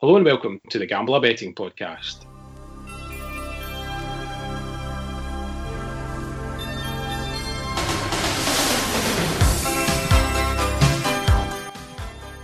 Hello 0.00 0.14
and 0.14 0.24
welcome 0.24 0.60
to 0.70 0.78
the 0.78 0.86
Gambler 0.86 1.20
Betting 1.20 1.52
Podcast. 1.52 2.24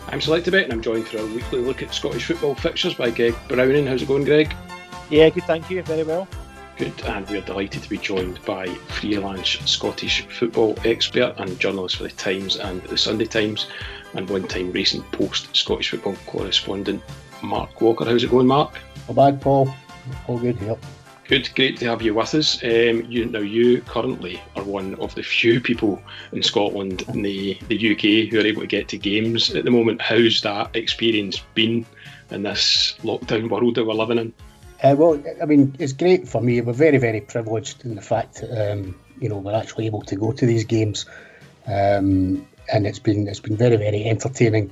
I'm 0.09 0.19
Selectabet 0.19 0.65
and 0.65 0.73
I'm 0.73 0.83
joined 0.83 1.07
for 1.07 1.19
a 1.19 1.27
weekly 1.27 1.61
look 1.61 1.81
at 1.81 1.95
Scottish 1.95 2.25
football 2.25 2.57
fixtures 2.57 2.95
by 2.95 3.13
Greg 3.13 3.37
Browning. 3.47 3.87
How's 3.87 4.03
it 4.03 4.09
going, 4.09 4.25
Greg? 4.25 4.53
Yeah, 5.09 5.31
good, 5.31 5.45
thank 5.45 5.71
you. 5.71 5.85
Very 5.85 6.03
well. 6.03 6.27
Good, 6.77 7.01
and 7.05 7.25
we're 7.31 7.41
delighted 7.41 7.85
to 7.85 7.89
be 7.89 7.99
joined 7.99 8.45
by 8.45 8.67
freelance 8.67 9.61
Scottish 9.65 10.27
football 10.27 10.77
expert 10.85 11.37
and 11.39 11.57
journalist 11.61 11.99
for 11.99 12.03
the 12.03 12.09
Times 12.09 12.57
and 12.57 12.83
the 12.83 12.99
Sunday 12.99 13.27
Times, 13.27 13.69
and 14.15 14.29
one 14.29 14.49
time 14.49 14.73
recent 14.73 15.09
post 15.13 15.55
Scottish 15.55 15.91
football 15.91 16.17
correspondent 16.27 17.01
Mark 17.47 17.81
Walker. 17.81 18.05
How's 18.05 18.25
it 18.25 18.31
going, 18.31 18.47
Mark? 18.47 18.79
Not 19.09 19.17
bad, 19.17 19.41
Paul. 19.41 19.75
All 20.27 20.39
good 20.39 20.57
here. 20.57 20.77
Good, 21.27 21.49
great 21.55 21.79
to 21.79 21.87
have 21.87 22.03
you 22.03 22.13
with 22.13 22.35
us. 22.35 22.63
Um, 22.63 23.03
you 23.09 23.25
now 23.25 23.39
you 23.39 23.81
currently 23.83 24.43
are 24.57 24.63
one 24.63 24.95
of 24.97 25.15
the 25.15 25.23
few 25.23 25.59
people 25.69 26.03
in 26.33 26.43
Scotland 26.43 27.05
and 27.09 27.25
the, 27.25 27.59
the 27.69 27.93
UK 27.93 28.31
who 28.31 28.41
are 28.41 28.47
able 28.47 28.61
to 28.61 28.67
get 28.67 28.89
to 28.89 28.99
games 28.99 29.55
at 29.55 29.65
the 29.65 29.71
moment. 29.71 30.03
How's 30.03 30.43
that 30.43 30.77
experience 30.77 31.41
been 31.55 31.87
in 32.31 32.43
this 32.43 32.95
lockdown 33.03 33.49
world 33.49 33.77
that 33.77 33.87
we're 33.87 33.95
living 33.95 34.19
in? 34.19 34.33
Uh, 34.83 34.95
well, 34.99 35.23
I 35.41 35.47
mean, 35.47 35.75
it's 35.79 35.95
great 35.95 36.29
for 36.29 36.43
me. 36.43 36.61
We're 36.61 36.75
very, 36.75 36.99
very 36.99 37.23
privileged 37.23 37.87
in 37.87 37.95
the 37.95 38.03
fact 38.03 38.43
that 38.43 38.73
um, 38.73 38.95
you 39.19 39.31
know 39.31 39.39
we're 39.39 39.55
actually 39.55 39.87
able 39.87 40.03
to 40.03 40.17
go 40.17 40.33
to 40.33 40.45
these 40.45 40.65
games, 40.65 41.07
um, 41.67 42.47
and 42.71 42.87
it's 42.87 42.99
been 42.99 43.27
it's 43.29 43.41
been 43.41 43.57
very, 43.57 43.77
very 43.77 44.05
entertaining 44.05 44.71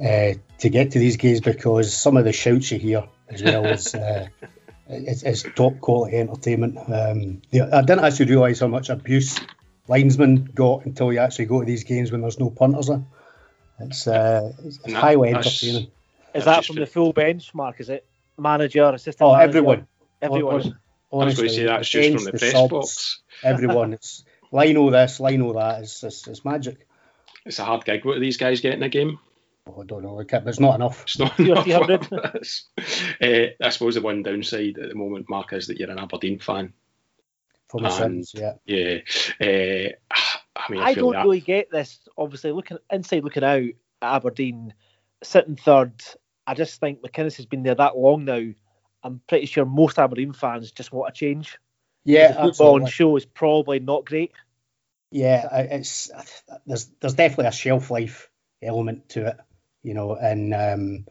uh, 0.00 0.34
to 0.58 0.68
get 0.68 0.92
to 0.92 0.98
these 0.98 1.16
games 1.16 1.40
because 1.40 1.94
some 1.94 2.16
of 2.16 2.24
the 2.24 2.32
shouts 2.32 2.70
you 2.70 2.78
hear 2.78 3.08
as 3.28 3.42
well 3.42 3.66
as 3.66 3.94
uh, 3.94 4.28
it's, 4.88 5.22
it's, 5.22 5.42
top 5.54 5.80
quality 5.80 6.16
entertainment. 6.16 6.78
Um, 6.78 7.42
I 7.52 7.82
didn't 7.82 8.04
actually 8.04 8.30
realise 8.30 8.60
how 8.60 8.68
much 8.68 8.88
abuse 8.88 9.38
linesmen 9.86 10.50
got 10.54 10.86
until 10.86 11.12
you 11.12 11.18
actually 11.18 11.46
go 11.46 11.60
to 11.60 11.66
these 11.66 11.84
games 11.84 12.10
when 12.12 12.20
there's 12.20 12.38
no 12.38 12.50
punters 12.50 12.88
in. 12.88 13.06
It's, 13.80 14.06
uh, 14.06 14.52
it's 14.64 14.86
No, 14.86 14.98
highly 14.98 15.30
entertaining. 15.30 15.90
Is 16.34 16.44
that 16.44 16.64
from 16.64 16.76
the 16.76 16.86
full 16.86 17.12
bench, 17.12 17.54
Mark? 17.54 17.80
Is 17.80 17.88
it 17.88 18.06
manager, 18.36 18.90
assistant 18.90 19.28
Oh, 19.28 19.32
manager? 19.32 19.48
everyone. 19.48 19.86
Everyone. 20.20 20.78
Honestly, 21.10 21.12
I 21.12 21.24
was 21.24 21.36
going 21.36 21.48
to 21.48 21.54
say 21.54 21.64
that's 21.64 21.88
just 21.88 22.12
from 22.12 22.24
the 22.24 22.32
the 22.32 22.38
press 22.38 22.52
subs, 22.52 22.70
box. 22.70 23.20
Everyone. 23.42 23.92
It's 23.94 24.24
Lino 24.52 24.90
this, 24.90 25.20
Lino 25.20 25.52
that. 25.54 25.82
It's, 25.82 26.02
it's, 26.02 26.26
it's 26.28 26.44
magic. 26.44 26.86
It's 27.44 27.58
a 27.58 27.64
hard 27.64 27.84
gig. 27.84 28.04
What 28.04 28.16
are 28.16 28.20
these 28.20 28.36
guys 28.36 28.60
getting 28.60 28.82
a 28.82 28.88
game? 28.88 29.18
Oh, 29.68 29.82
I 29.82 29.84
don't 29.84 30.02
know. 30.02 30.14
Like, 30.14 30.30
There's 30.30 30.60
not 30.60 30.76
enough. 30.76 31.02
It's 31.02 31.18
not 31.18 31.38
enough. 31.40 31.64
three 31.64 31.72
hundred. 31.72 32.08
It's- 32.12 32.64
uh, 33.20 33.64
I 33.64 33.68
suppose 33.70 33.94
the 33.96 34.00
one 34.00 34.22
downside 34.22 34.78
at 34.78 34.88
the 34.88 34.94
moment, 34.94 35.28
Mark, 35.28 35.52
is 35.52 35.66
that 35.66 35.78
you're 35.78 35.90
an 35.90 35.98
Aberdeen 35.98 36.38
fan. 36.38 36.72
For 37.68 37.80
my 37.80 37.88
And- 37.88 38.26
sins, 38.26 38.32
yeah. 38.34 38.54
Yeah. 38.64 38.98
Uh, 39.40 39.92
I 40.56 40.72
mean, 40.72 40.80
I, 40.80 40.86
I 40.86 40.94
don't 40.94 41.12
that. 41.12 41.24
really 41.24 41.40
get 41.40 41.70
this. 41.70 41.98
Obviously, 42.16 42.52
looking 42.52 42.78
inside, 42.90 43.24
looking 43.24 43.44
out 43.44 43.62
at 43.62 43.74
Aberdeen, 44.16 44.74
sitting 45.22 45.56
third. 45.56 45.92
I 46.46 46.54
just 46.54 46.80
think 46.80 47.02
McInnes 47.02 47.36
has 47.36 47.46
been 47.46 47.62
there 47.62 47.74
that 47.74 47.96
long 47.96 48.24
now. 48.24 48.42
I'm 49.02 49.20
pretty 49.28 49.46
sure 49.46 49.64
most 49.64 49.98
Aberdeen 49.98 50.32
fans 50.32 50.72
just 50.72 50.92
want 50.92 51.10
a 51.10 51.12
change. 51.12 51.58
Yeah, 52.04 52.28
the 52.28 52.34
football 52.34 52.48
absolutely. 52.48 52.82
on 52.84 52.90
show 52.90 53.16
is 53.16 53.24
probably 53.26 53.80
not 53.80 54.06
great. 54.06 54.32
Yeah, 55.10 55.46
it's 55.70 56.10
there's 56.66 56.86
there's 57.00 57.14
definitely 57.14 57.46
a 57.46 57.52
shelf 57.52 57.90
life 57.90 58.30
element 58.62 59.10
to 59.10 59.28
it, 59.28 59.36
you 59.88 59.94
know, 59.94 60.14
and 60.14 60.54
um, 60.54 61.06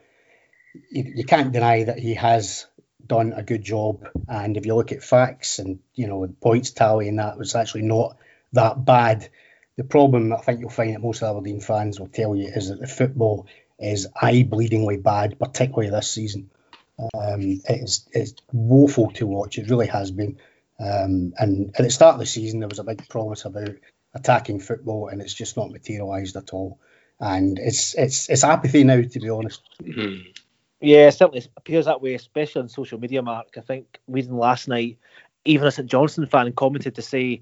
you, 0.92 1.14
you 1.16 1.24
can't 1.26 1.52
deny 1.52 1.84
that 1.86 1.98
he 1.98 2.14
has 2.14 2.68
done 3.04 3.34
a 3.34 3.42
good 3.42 3.64
job. 3.64 4.08
And 4.28 4.56
if 4.56 4.68
you 4.68 4.76
look 4.76 4.92
at 4.92 5.04
facts 5.04 5.58
and 5.58 5.80
you 5.96 6.06
know 6.08 6.28
points 6.42 6.72
tally, 6.72 7.10
and 7.10 7.18
that 7.18 7.40
was 7.40 7.56
actually 7.56 7.82
not 7.84 8.18
that 8.54 8.86
bad. 8.86 9.30
The 9.78 9.84
problem 9.84 10.32
I 10.32 10.38
think 10.38 10.60
you'll 10.60 10.70
find 10.70 10.94
that 10.94 11.02
most 11.02 11.24
Aberdeen 11.24 11.60
fans 11.60 12.00
will 12.00 12.08
tell 12.08 12.36
you 12.36 12.48
is 12.48 12.70
that 12.70 12.80
the 12.80 12.88
football 12.88 13.48
is 13.80 14.08
eye-bleedingly 14.20 15.02
bad, 15.02 15.40
particularly 15.40 15.90
this 15.90 16.12
season. 16.12 16.52
Um, 17.00 17.62
it 17.68 17.82
is 17.84 18.08
it's 18.12 18.36
woeful 18.52 19.10
to 19.14 19.26
watch. 19.26 19.58
It 19.58 19.72
really 19.72 19.88
has 19.88 20.12
been. 20.12 20.38
Um, 20.80 21.34
and 21.38 21.72
at 21.76 21.84
the 21.84 21.90
start 21.90 22.14
of 22.14 22.20
the 22.20 22.28
season, 22.28 22.60
there 22.60 22.70
was 22.70 22.80
a 22.80 22.84
big 22.84 23.10
promise 23.10 23.46
about 23.46 23.76
attacking 24.14 24.60
football, 24.60 25.08
and 25.08 25.20
it's 25.20 25.34
just 25.34 25.58
not 25.58 25.72
materialised 25.72 26.36
at 26.36 26.54
all. 26.54 26.80
And 27.20 27.58
it's 27.58 27.96
it's 27.96 28.30
it's 28.30 28.44
apathy 28.44 28.84
now, 28.84 29.02
to 29.02 29.20
be 29.20 29.30
honest. 29.30 29.62
Mhm. 29.82 30.34
Yeah, 30.80 31.08
it 31.08 31.14
certainly 31.14 31.44
appears 31.58 31.86
that 31.86 32.02
way, 32.02 32.14
especially 32.14 32.62
on 32.62 32.70
social 32.70 33.00
media, 33.00 33.22
Mark. 33.24 33.58
I 33.58 33.62
think 33.62 34.00
reading 34.08 34.38
last 34.38 34.68
night, 34.68 35.00
even 35.44 35.68
a 35.68 35.72
St 35.72 35.90
Johnstone 35.90 36.28
fan 36.28 36.54
commented 36.54 36.96
to 36.96 37.02
say, 37.02 37.42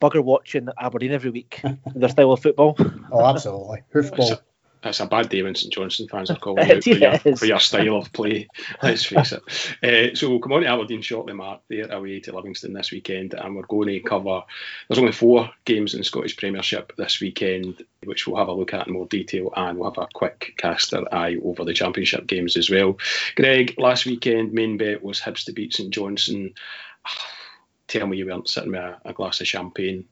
bugger 0.00 0.24
watching 0.24 0.68
Aberdeen 0.76 1.12
every 1.12 1.30
week, 1.30 1.62
their 1.94 2.08
style 2.08 2.32
of 2.32 2.42
football. 2.42 2.76
Oh, 3.12 3.24
absolutely, 3.24 3.82
hoofball. 3.94 4.40
That's 4.86 5.00
a 5.00 5.06
bad 5.06 5.28
day 5.28 5.42
when 5.42 5.56
St 5.56 5.72
Johnstone 5.72 6.06
fans 6.06 6.30
are 6.30 6.36
calling 6.36 6.70
out 6.70 6.84
for 6.84 6.90
your, 6.90 7.18
for 7.18 7.44
your 7.44 7.58
style 7.58 7.96
of 7.96 8.12
play. 8.12 8.46
Let's 8.84 9.04
face 9.04 9.32
it. 9.32 9.42
Uh, 9.82 10.14
so 10.14 10.30
we'll 10.30 10.38
come 10.38 10.52
on 10.52 10.60
to 10.60 10.68
Aberdeen 10.68 11.02
shortly, 11.02 11.32
Mark. 11.32 11.62
They're 11.68 11.90
away 11.90 12.20
to 12.20 12.32
Livingston 12.32 12.72
this 12.72 12.92
weekend, 12.92 13.34
and 13.34 13.56
we're 13.56 13.66
going 13.66 13.88
to 13.88 13.98
cover. 13.98 14.42
There's 14.86 15.00
only 15.00 15.10
four 15.10 15.50
games 15.64 15.94
in 15.94 16.04
Scottish 16.04 16.36
Premiership 16.36 16.92
this 16.96 17.20
weekend, 17.20 17.84
which 18.04 18.28
we'll 18.28 18.36
have 18.36 18.46
a 18.46 18.52
look 18.52 18.74
at 18.74 18.86
in 18.86 18.92
more 18.92 19.06
detail, 19.06 19.52
and 19.56 19.76
we'll 19.76 19.90
have 19.90 19.98
a 19.98 20.06
quick 20.14 20.54
caster 20.56 21.02
eye 21.12 21.36
over 21.44 21.64
the 21.64 21.74
Championship 21.74 22.28
games 22.28 22.56
as 22.56 22.70
well. 22.70 22.96
Greg, 23.34 23.74
last 23.78 24.06
weekend 24.06 24.52
main 24.52 24.76
bet 24.76 25.02
was 25.02 25.20
Hibs 25.20 25.46
to 25.46 25.52
beat 25.52 25.74
St 25.74 25.90
Johnstone. 25.90 26.54
Tell 27.88 28.06
me 28.06 28.18
you 28.18 28.26
weren't 28.26 28.48
sitting 28.48 28.70
with 28.70 28.80
a, 28.80 28.98
a 29.04 29.12
glass 29.12 29.40
of 29.40 29.48
champagne 29.48 30.04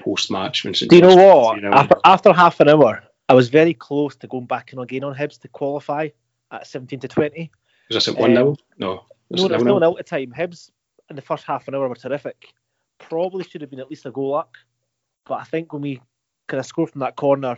post 0.00 0.32
match 0.32 0.64
when 0.64 0.74
St 0.74 0.90
Do 0.90 0.96
you 0.96 1.02
know 1.02 1.14
what? 1.14 1.64
After, 1.64 1.96
after 2.04 2.32
half 2.32 2.58
an 2.58 2.70
hour, 2.70 3.04
I 3.30 3.32
was 3.32 3.48
very 3.48 3.74
close 3.74 4.16
to 4.16 4.26
going 4.26 4.46
back 4.46 4.72
in 4.72 4.80
again 4.80 5.04
on 5.04 5.14
Hibs 5.14 5.38
to 5.42 5.48
qualify 5.48 6.08
at 6.50 6.66
17 6.66 6.98
to 6.98 7.06
20. 7.06 7.52
Was 7.88 8.04
this 8.04 8.08
at 8.08 8.20
1 8.20 8.34
0? 8.34 8.48
Um, 8.48 8.56
No. 8.76 9.04
Was 9.28 9.42
No, 9.42 9.46
it 9.46 9.48
there's 9.50 9.62
no 9.62 9.74
one 9.74 9.84
out 9.84 10.00
at 10.00 10.06
time. 10.08 10.32
Hibs 10.36 10.72
in 11.08 11.14
the 11.14 11.22
first 11.22 11.44
half 11.44 11.68
an 11.68 11.76
hour 11.76 11.88
were 11.88 11.94
terrific. 11.94 12.52
Probably 12.98 13.44
should 13.44 13.60
have 13.60 13.70
been 13.70 13.78
at 13.78 13.88
least 13.88 14.04
a 14.04 14.10
goal 14.10 14.34
up. 14.34 14.56
But 15.26 15.34
I 15.34 15.44
think 15.44 15.72
when 15.72 15.80
we 15.80 16.00
kind 16.48 16.58
of 16.58 16.66
scored 16.66 16.90
from 16.90 17.02
that 17.02 17.14
corner, 17.14 17.56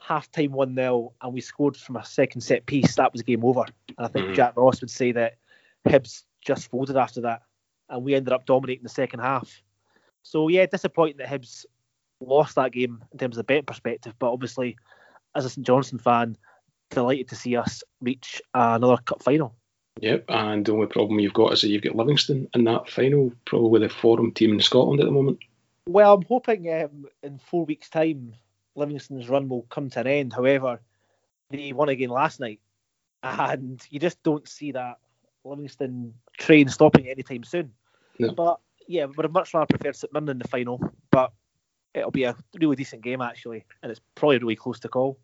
half 0.00 0.30
time 0.30 0.52
1 0.52 0.76
0, 0.76 1.12
and 1.20 1.34
we 1.34 1.40
scored 1.40 1.76
from 1.76 1.96
a 1.96 2.04
second 2.04 2.42
set 2.42 2.66
piece, 2.66 2.94
that 2.94 3.12
was 3.12 3.22
game 3.22 3.44
over. 3.44 3.64
And 3.88 4.06
I 4.06 4.06
think 4.06 4.28
Mhm. 4.28 4.36
Jack 4.36 4.56
Ross 4.56 4.80
would 4.80 4.90
say 4.90 5.10
that 5.10 5.38
Hibs 5.88 6.22
just 6.40 6.70
folded 6.70 6.96
after 6.96 7.20
that. 7.22 7.42
And 7.88 8.04
we 8.04 8.14
ended 8.14 8.32
up 8.32 8.46
dominating 8.46 8.84
the 8.84 8.88
second 8.88 9.18
half. 9.18 9.60
So, 10.22 10.46
yeah, 10.46 10.66
disappointing 10.66 11.16
that 11.16 11.26
Hibs 11.26 11.66
lost 12.20 12.54
that 12.54 12.70
game 12.70 13.02
in 13.10 13.18
terms 13.18 13.36
of 13.36 13.38
the 13.38 13.44
betting 13.44 13.64
perspective. 13.64 14.14
But 14.20 14.32
obviously, 14.32 14.76
as 15.34 15.44
a 15.44 15.50
St 15.50 15.66
Johnstone 15.66 16.00
fan, 16.00 16.36
delighted 16.90 17.28
to 17.28 17.36
see 17.36 17.56
us 17.56 17.82
reach 18.00 18.42
another 18.54 18.96
cup 18.98 19.22
final. 19.22 19.54
Yep, 20.00 20.24
and 20.28 20.64
the 20.64 20.72
only 20.72 20.86
problem 20.86 21.20
you've 21.20 21.34
got 21.34 21.52
is 21.52 21.60
that 21.60 21.68
you've 21.68 21.82
got 21.82 21.96
Livingston 21.96 22.48
in 22.54 22.64
that 22.64 22.88
final, 22.88 23.32
probably 23.44 23.80
the 23.80 23.88
forum 23.88 24.32
team 24.32 24.52
in 24.52 24.60
Scotland 24.60 25.00
at 25.00 25.06
the 25.06 25.12
moment. 25.12 25.38
Well, 25.86 26.14
I'm 26.14 26.22
hoping 26.22 26.72
um, 26.72 27.06
in 27.22 27.38
four 27.38 27.64
weeks' 27.64 27.90
time, 27.90 28.34
Livingston's 28.76 29.28
run 29.28 29.48
will 29.48 29.62
come 29.62 29.90
to 29.90 30.00
an 30.00 30.06
end. 30.06 30.32
However, 30.32 30.80
they 31.50 31.72
won 31.72 31.88
again 31.88 32.10
last 32.10 32.40
night, 32.40 32.60
and 33.22 33.84
you 33.90 34.00
just 34.00 34.22
don't 34.22 34.48
see 34.48 34.72
that 34.72 34.98
Livingston 35.44 36.14
train 36.38 36.68
stopping 36.68 37.08
anytime 37.08 37.44
soon. 37.44 37.72
No. 38.18 38.32
But 38.32 38.60
yeah, 38.86 39.04
would 39.04 39.24
have 39.24 39.32
much 39.32 39.52
rather 39.52 39.66
preferred 39.66 39.96
St 39.96 40.12
Mirren 40.12 40.28
in 40.28 40.38
the 40.38 40.48
final, 40.48 40.80
but 41.10 41.32
it'll 41.94 42.10
be 42.10 42.24
a 42.24 42.36
really 42.58 42.76
decent 42.76 43.02
game 43.02 43.20
actually, 43.20 43.64
and 43.82 43.90
it's 43.90 44.00
probably 44.14 44.38
really 44.38 44.56
close 44.56 44.80
to 44.80 44.88
call. 44.88 45.18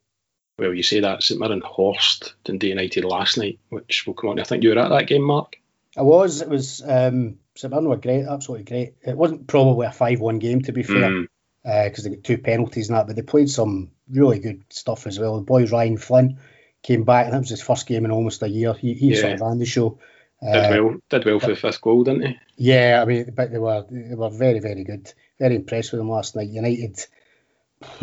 Well, 0.59 0.73
you 0.73 0.83
say 0.83 1.01
that 1.01 1.23
St 1.23 1.39
Mirren 1.39 1.61
Horst 1.61 2.35
Dundee 2.45 2.69
United 2.69 3.05
last 3.05 3.37
night, 3.37 3.59
which 3.69 4.07
will 4.07 4.15
come 4.15 4.31
on. 4.31 4.41
I 4.41 4.45
think 4.45 4.63
you 4.63 4.71
were 4.71 4.79
at 4.79 4.89
that 4.89 5.07
game, 5.07 5.23
Mark. 5.23 5.57
I 5.97 6.03
was. 6.03 6.41
It 6.41 6.49
was. 6.49 6.83
Um, 6.87 7.39
St 7.55 7.71
Mirren 7.71 7.89
were 7.89 7.97
great, 7.97 8.27
absolutely 8.27 8.65
great. 8.65 8.95
It 9.03 9.17
wasn't 9.17 9.47
probably 9.47 9.87
a 9.87 9.93
five-one 9.93 10.39
game 10.39 10.63
to 10.63 10.73
be 10.73 10.83
fair, 10.83 11.11
Mm, 11.11 11.27
because 11.65 12.05
they 12.05 12.11
got 12.11 12.25
two 12.25 12.39
penalties 12.39 12.89
and 12.89 12.97
that, 12.97 13.07
but 13.07 13.17
they 13.17 13.23
played 13.23 13.51
some 13.51 13.91
really 14.09 14.39
good 14.39 14.63
stuff 14.71 15.07
as 15.07 15.19
well. 15.19 15.37
The 15.37 15.43
boy 15.43 15.67
Ryan 15.67 15.99
Flynn 15.99 16.39
came 16.83 17.05
back, 17.05 17.27
and 17.27 17.35
that 17.35 17.41
was 17.41 17.51
his 17.51 17.63
first 17.63 17.87
game 17.87 18.05
in 18.05 18.11
almost 18.11 18.43
a 18.43 18.49
year. 18.49 18.73
He, 18.75 18.95
he 18.95 19.15
sort 19.15 19.33
of 19.35 19.41
ran 19.41 19.59
the 19.59 19.67
show. 19.67 19.99
did 20.43 20.55
Uh, 20.65 20.83
well, 20.85 20.97
did 21.09 21.25
well 21.25 21.41
for 21.41 21.49
the 21.49 21.57
first 21.57 21.81
goal, 21.81 22.05
didn't 22.05 22.27
he? 22.27 22.39
Yeah, 22.57 23.01
I 23.03 23.05
mean, 23.05 23.33
but 23.35 23.51
they 23.51 23.59
were 23.59 23.85
they 23.91 24.15
were 24.15 24.31
very 24.31 24.61
very 24.61 24.85
good. 24.85 25.13
Very 25.39 25.57
impressed 25.57 25.93
with 25.93 26.01
them 26.01 26.11
last 26.11 26.37
night. 26.37 26.49
United, 26.49 26.99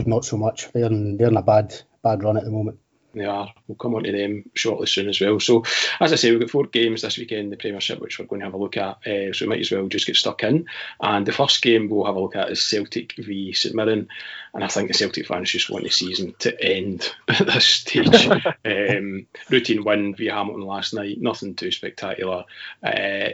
not 0.05 0.25
so 0.25 0.37
much. 0.37 0.71
They're 0.71 0.85
in, 0.85 1.17
they're 1.17 1.27
in 1.27 1.37
a 1.37 1.41
bad 1.41 1.73
bad 2.03 2.23
run 2.23 2.37
at 2.37 2.43
the 2.43 2.51
moment. 2.51 2.79
They 3.13 3.25
are. 3.25 3.53
We'll 3.67 3.75
come 3.75 3.93
on 3.93 4.03
to 4.03 4.11
them 4.11 4.49
shortly 4.55 4.87
soon 4.87 5.07
as 5.07 5.21
well. 5.21 5.39
So, 5.39 5.63
as 5.99 6.11
I 6.11 6.15
say, 6.15 6.31
we've 6.31 6.39
got 6.39 6.49
four 6.49 6.65
games 6.65 7.03
this 7.03 7.17
weekend 7.17 7.41
in 7.41 7.49
the 7.51 7.57
Premiership, 7.57 7.99
which 8.01 8.17
we're 8.17 8.25
going 8.25 8.39
to 8.39 8.47
have 8.47 8.55
a 8.55 8.57
look 8.57 8.75
at. 8.75 9.05
Uh, 9.05 9.33
so, 9.33 9.45
we 9.45 9.49
might 9.49 9.59
as 9.59 9.71
well 9.71 9.87
just 9.87 10.07
get 10.07 10.15
stuck 10.15 10.43
in. 10.43 10.65
And 10.99 11.25
the 11.25 11.31
first 11.31 11.61
game 11.61 11.89
we'll 11.89 12.05
have 12.05 12.15
a 12.15 12.19
look 12.19 12.35
at 12.35 12.49
is 12.49 12.67
Celtic 12.67 13.13
v 13.17 13.53
St 13.53 13.75
Mirren. 13.75 14.07
And 14.53 14.63
I 14.63 14.67
think 14.67 14.87
the 14.87 14.95
Celtic 14.95 15.27
fans 15.27 15.51
just 15.51 15.69
want 15.69 15.83
the 15.83 15.91
season 15.91 16.33
to 16.39 16.59
end 16.63 17.13
at 17.27 17.45
this 17.45 17.65
stage. 17.65 18.27
um, 18.65 19.27
routine 19.49 19.83
win 19.83 20.15
via 20.15 20.33
Hamilton 20.33 20.65
last 20.65 20.95
night, 20.95 21.21
nothing 21.21 21.53
too 21.53 21.69
spectacular. 21.69 22.45
Uh, 22.81 23.29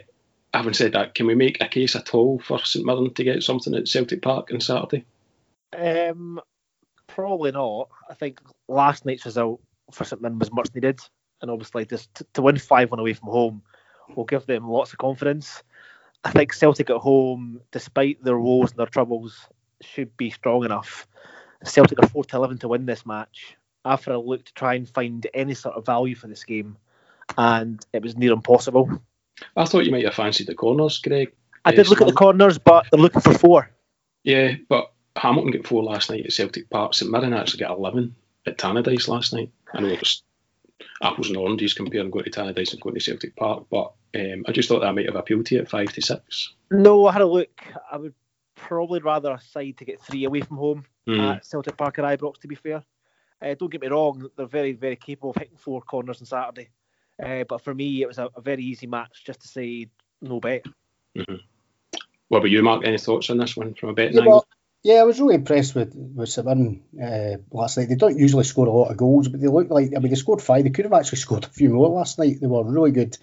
having 0.54 0.74
said 0.74 0.94
that, 0.94 1.16
can 1.16 1.28
we 1.28 1.36
make 1.36 1.62
a 1.62 1.68
case 1.68 1.96
at 1.96 2.14
all 2.14 2.40
for 2.40 2.60
St 2.60 2.86
Mirren 2.86 3.14
to 3.14 3.24
get 3.24 3.44
something 3.44 3.76
at 3.76 3.88
Celtic 3.88 4.22
Park 4.22 4.50
on 4.52 4.62
Saturday? 4.62 5.06
Um, 5.78 6.40
probably 7.08 7.52
not. 7.52 7.90
I 8.10 8.14
think 8.14 8.42
last 8.68 9.06
night's 9.06 9.26
result 9.26 9.62
for 9.92 10.04
St 10.04 10.22
Mirren 10.22 10.40
was 10.40 10.52
much 10.52 10.70
needed, 10.74 11.00
and 11.42 11.52
obviously 11.52 11.86
just 11.86 12.24
to, 12.34 12.42
win 12.42 12.58
five 12.58 12.92
one 12.92 13.00
away 13.00 13.14
from 13.14 13.30
home 13.30 13.62
will 14.16 14.26
give 14.26 14.46
them 14.46 14.68
lots 14.68 14.92
of 14.92 14.98
confidence. 14.98 15.62
I 16.24 16.32
think 16.32 16.54
Celtic 16.54 16.90
at 16.90 16.98
home, 16.98 17.62
despite 17.72 18.24
their 18.24 18.40
woes 18.40 18.72
and 18.72 18.80
their 18.80 18.88
troubles, 18.88 19.48
should 19.82 20.16
be 20.18 20.32
strong 20.32 20.66
enough. 20.66 21.08
Celtic 21.64 22.02
are 22.02 22.08
four 22.08 22.24
to 22.26 22.36
eleven 22.36 22.58
to 22.60 22.68
win 22.68 22.86
this 22.86 23.06
match. 23.06 23.56
After 23.86 24.12
I 24.12 24.16
look 24.16 24.46
to 24.46 24.54
try 24.54 24.74
and 24.74 24.90
find 24.90 25.26
any 25.34 25.54
sort 25.54 25.76
of 25.76 25.86
value 25.86 26.16
for 26.16 26.28
this 26.28 26.44
game, 26.44 26.78
and 27.38 27.86
it 27.94 28.02
was 28.02 28.18
near 28.18 28.34
impossible. 28.34 29.02
I 29.56 29.66
thought 29.66 29.86
you 29.86 29.92
might 29.92 30.06
have 30.06 30.14
fancied 30.14 30.48
the 30.48 30.56
corners, 30.56 31.00
Greg. 31.00 31.32
I 31.66 31.72
did 31.72 31.88
look 31.90 32.02
at 32.02 32.08
the 32.08 32.14
corners, 32.14 32.58
but 32.58 32.86
they're 32.92 33.00
looking 33.00 33.22
for 33.22 33.38
four. 33.38 33.70
Yeah, 34.24 34.56
but 34.68 34.92
Hamilton 35.16 35.52
got 35.52 35.68
four 35.68 35.84
last 35.84 36.10
night 36.10 36.26
at 36.26 36.34
Celtic 36.34 36.70
Park. 36.70 36.94
St 36.94 37.12
Mirren 37.12 37.34
actually 37.34 37.60
got 37.60 37.78
11 37.78 38.16
at 38.46 38.58
Tannadice 38.58 39.08
last 39.08 39.34
night. 39.34 39.52
I 39.74 39.82
know 39.82 39.88
it 39.88 40.00
was 40.00 40.24
apples 41.02 41.28
and 41.28 41.38
oranges 41.38 41.74
comparing 41.74 42.10
going 42.10 42.26
to 42.26 42.32
Tannadice 42.32 42.72
and 42.72 42.82
going 42.82 42.96
to 42.96 43.02
Celtic 43.02 43.36
Park, 43.36 43.66
but 43.70 43.94
um, 44.16 44.46
I 44.48 44.52
just 44.52 44.70
thought 44.70 44.80
that 44.80 44.96
might 44.96 45.06
have 45.06 45.16
appealed 45.16 45.46
to 45.48 45.56
you 45.56 45.62
at 45.62 45.70
5 45.70 45.94
to 45.94 46.02
6. 46.02 46.54
No, 46.72 47.08
I 47.08 47.14
had 47.14 47.22
a 47.22 47.28
look. 47.28 47.62
I 47.92 47.98
would 47.98 48.14
probably 48.56 49.00
rather 49.00 49.32
a 49.32 49.42
side 49.42 49.78
to 49.78 49.86
get 49.86 50.02
three 50.02 50.26
away 50.26 50.42
from 50.42 50.58
home 50.58 50.86
Mm. 51.10 51.38
at 51.38 51.46
Celtic 51.46 51.76
Park 51.76 51.98
or 51.98 52.04
Ibrox, 52.04 52.40
to 52.42 52.48
be 52.48 52.56
fair. 52.56 52.84
Uh, 53.42 53.56
don't 53.58 53.72
get 53.72 53.82
me 53.82 53.88
wrong, 53.88 54.30
they're 54.36 54.46
very, 54.46 54.74
very 54.74 54.96
capable 54.96 55.32
of 55.32 55.38
hitting 55.38 55.58
four 55.58 55.82
corners 55.82 56.20
on 56.22 56.28
Saturday. 56.28 56.70
Uh, 57.22 57.44
but 57.48 57.62
for 57.62 57.74
me, 57.74 58.02
it 58.02 58.08
was 58.08 58.18
a, 58.18 58.30
a 58.36 58.42
very 58.42 58.64
easy 58.64 58.88
match 58.88 59.24
just 59.26 59.42
to 59.42 59.48
say 59.48 59.88
no 60.22 60.40
bet. 60.40 60.66
What 62.30 62.40
about 62.40 62.50
you, 62.50 62.64
Mark? 62.64 62.86
Any 62.86 62.98
thoughts 62.98 63.30
on 63.30 63.38
this 63.38 63.58
one 63.58 63.74
from 63.74 63.90
a 63.90 63.94
betting 63.94 64.14
Yeah, 64.16 64.22
angle? 64.22 64.34
well, 64.34 64.48
yeah, 64.84 65.02
I 65.02 65.04
was 65.04 65.20
really 65.20 65.36
impressed 65.36 65.76
with 65.76 65.94
with 65.96 66.30
St 66.30 66.46
Mirren 66.48 66.84
uh, 67.02 67.38
last 67.52 67.78
night. 67.78 67.90
They 67.90 67.96
don't 67.96 68.18
usually 68.18 68.44
score 68.46 68.68
a 68.68 68.72
lot 68.72 68.92
of 68.92 68.98
goals, 68.98 69.28
but 69.28 69.42
they 69.42 69.48
looked 69.48 69.72
like 69.72 69.92
I 69.96 70.00
mean 70.00 70.10
they 70.10 70.16
scored 70.16 70.42
five. 70.42 70.64
They 70.64 70.70
could 70.70 70.86
have 70.86 70.94
actually 70.94 71.18
scored 71.18 71.44
a 71.44 71.50
few 71.50 71.70
more 71.70 71.90
last 71.90 72.18
night. 72.20 72.38
They 72.40 72.48
were 72.48 72.64
really 72.64 72.92
good 72.92 73.18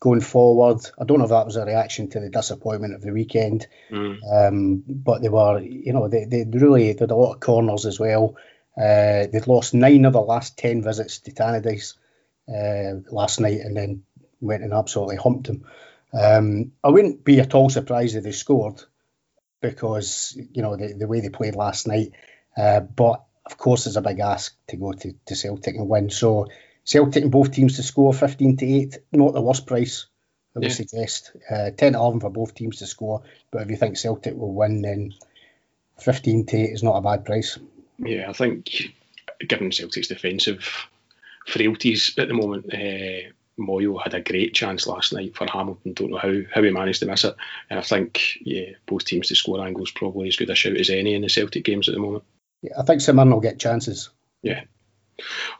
going 0.00 0.20
forward. 0.20 0.80
I 0.98 1.04
don't 1.04 1.18
know 1.18 1.24
if 1.24 1.30
that 1.30 1.46
was 1.46 1.56
a 1.56 1.66
reaction 1.66 2.08
to 2.10 2.20
the 2.20 2.30
disappointment 2.30 2.94
of 2.94 3.02
the 3.02 3.12
weekend, 3.12 3.66
Mm. 3.90 4.18
um, 4.32 4.84
but 4.86 5.20
they 5.20 5.28
were 5.28 5.60
you 5.60 5.92
know 5.92 6.08
they 6.08 6.24
they 6.24 6.46
really 6.50 6.94
did 6.94 7.10
a 7.10 7.16
lot 7.16 7.34
of 7.34 7.40
corners 7.40 7.84
as 7.84 8.00
well. 8.00 8.36
Uh, 8.76 9.26
they'd 9.30 9.46
lost 9.46 9.74
nine 9.74 10.06
of 10.06 10.14
the 10.14 10.20
last 10.20 10.56
ten 10.56 10.82
visits 10.82 11.18
to 11.18 11.32
Tannadice 11.32 11.94
uh, 12.48 13.00
last 13.10 13.40
night, 13.40 13.60
and 13.60 13.76
then 13.76 14.02
went 14.40 14.62
and 14.62 14.72
absolutely 14.72 15.16
humped 15.16 15.46
them. 15.46 15.64
Um, 16.12 16.72
I 16.84 16.90
wouldn't 16.90 17.24
be 17.24 17.40
at 17.40 17.54
all 17.54 17.70
surprised 17.70 18.16
if 18.16 18.24
they 18.24 18.32
scored 18.32 18.82
because 19.60 20.36
you 20.52 20.62
know 20.62 20.76
the, 20.76 20.92
the 20.92 21.06
way 21.06 21.20
they 21.20 21.28
played 21.30 21.54
last 21.54 21.86
night. 21.86 22.12
Uh, 22.56 22.80
but 22.80 23.24
of 23.46 23.56
course, 23.56 23.86
it's 23.86 23.96
a 23.96 24.02
big 24.02 24.20
ask 24.20 24.54
to 24.68 24.76
go 24.76 24.92
to, 24.92 25.14
to 25.26 25.34
Celtic 25.34 25.74
and 25.74 25.88
win. 25.88 26.10
So 26.10 26.48
Celtic 26.84 27.22
and 27.22 27.32
both 27.32 27.52
teams 27.52 27.76
to 27.76 27.82
score 27.82 28.12
15 28.12 28.56
to 28.58 28.66
8, 28.66 28.98
not 29.12 29.32
the 29.34 29.40
worst 29.40 29.66
price. 29.66 30.06
I 30.54 30.58
would 30.58 30.68
Yeah. 30.68 30.74
suggest 30.74 31.32
uh, 31.50 31.70
10 31.70 31.94
to 31.94 31.98
11 31.98 32.20
for 32.20 32.30
both 32.30 32.54
teams 32.54 32.78
to 32.78 32.86
score. 32.86 33.22
But 33.50 33.62
if 33.62 33.70
you 33.70 33.76
think 33.76 33.96
Celtic 33.96 34.36
will 34.36 34.52
win, 34.52 34.82
then 34.82 35.14
15 35.98 36.46
to 36.46 36.56
8 36.56 36.70
is 36.70 36.82
not 36.82 36.96
a 36.96 37.00
bad 37.00 37.24
price. 37.24 37.58
Yeah, 37.98 38.28
I 38.28 38.32
think 38.32 38.92
given 39.46 39.72
Celtic's 39.72 40.08
defensive 40.08 40.86
frailties 41.46 42.14
at 42.18 42.28
the 42.28 42.34
moment, 42.34 42.72
uh, 42.72 43.30
Moyo 43.58 44.02
had 44.02 44.14
a 44.14 44.20
great 44.20 44.54
chance 44.54 44.86
last 44.86 45.12
night 45.12 45.36
for 45.36 45.46
Hamilton. 45.46 45.92
Don't 45.92 46.10
know 46.10 46.18
how, 46.18 46.34
how 46.52 46.62
he 46.62 46.70
managed 46.70 47.00
to 47.00 47.06
miss 47.06 47.24
it. 47.24 47.36
And 47.70 47.78
I 47.78 47.82
think, 47.82 48.38
yeah, 48.40 48.70
both 48.86 49.04
teams 49.04 49.28
to 49.28 49.34
score 49.34 49.64
angles 49.64 49.90
probably 49.90 50.28
as 50.28 50.36
good 50.36 50.50
a 50.50 50.54
shout 50.54 50.76
as 50.76 50.90
any 50.90 51.14
in 51.14 51.22
the 51.22 51.28
Celtic 51.28 51.64
games 51.64 51.88
at 51.88 51.94
the 51.94 52.00
moment. 52.00 52.24
Yeah, 52.62 52.72
I 52.78 52.82
think 52.82 53.06
Mirren 53.06 53.30
will 53.30 53.40
get 53.40 53.58
chances. 53.58 54.10
Yeah. 54.42 54.62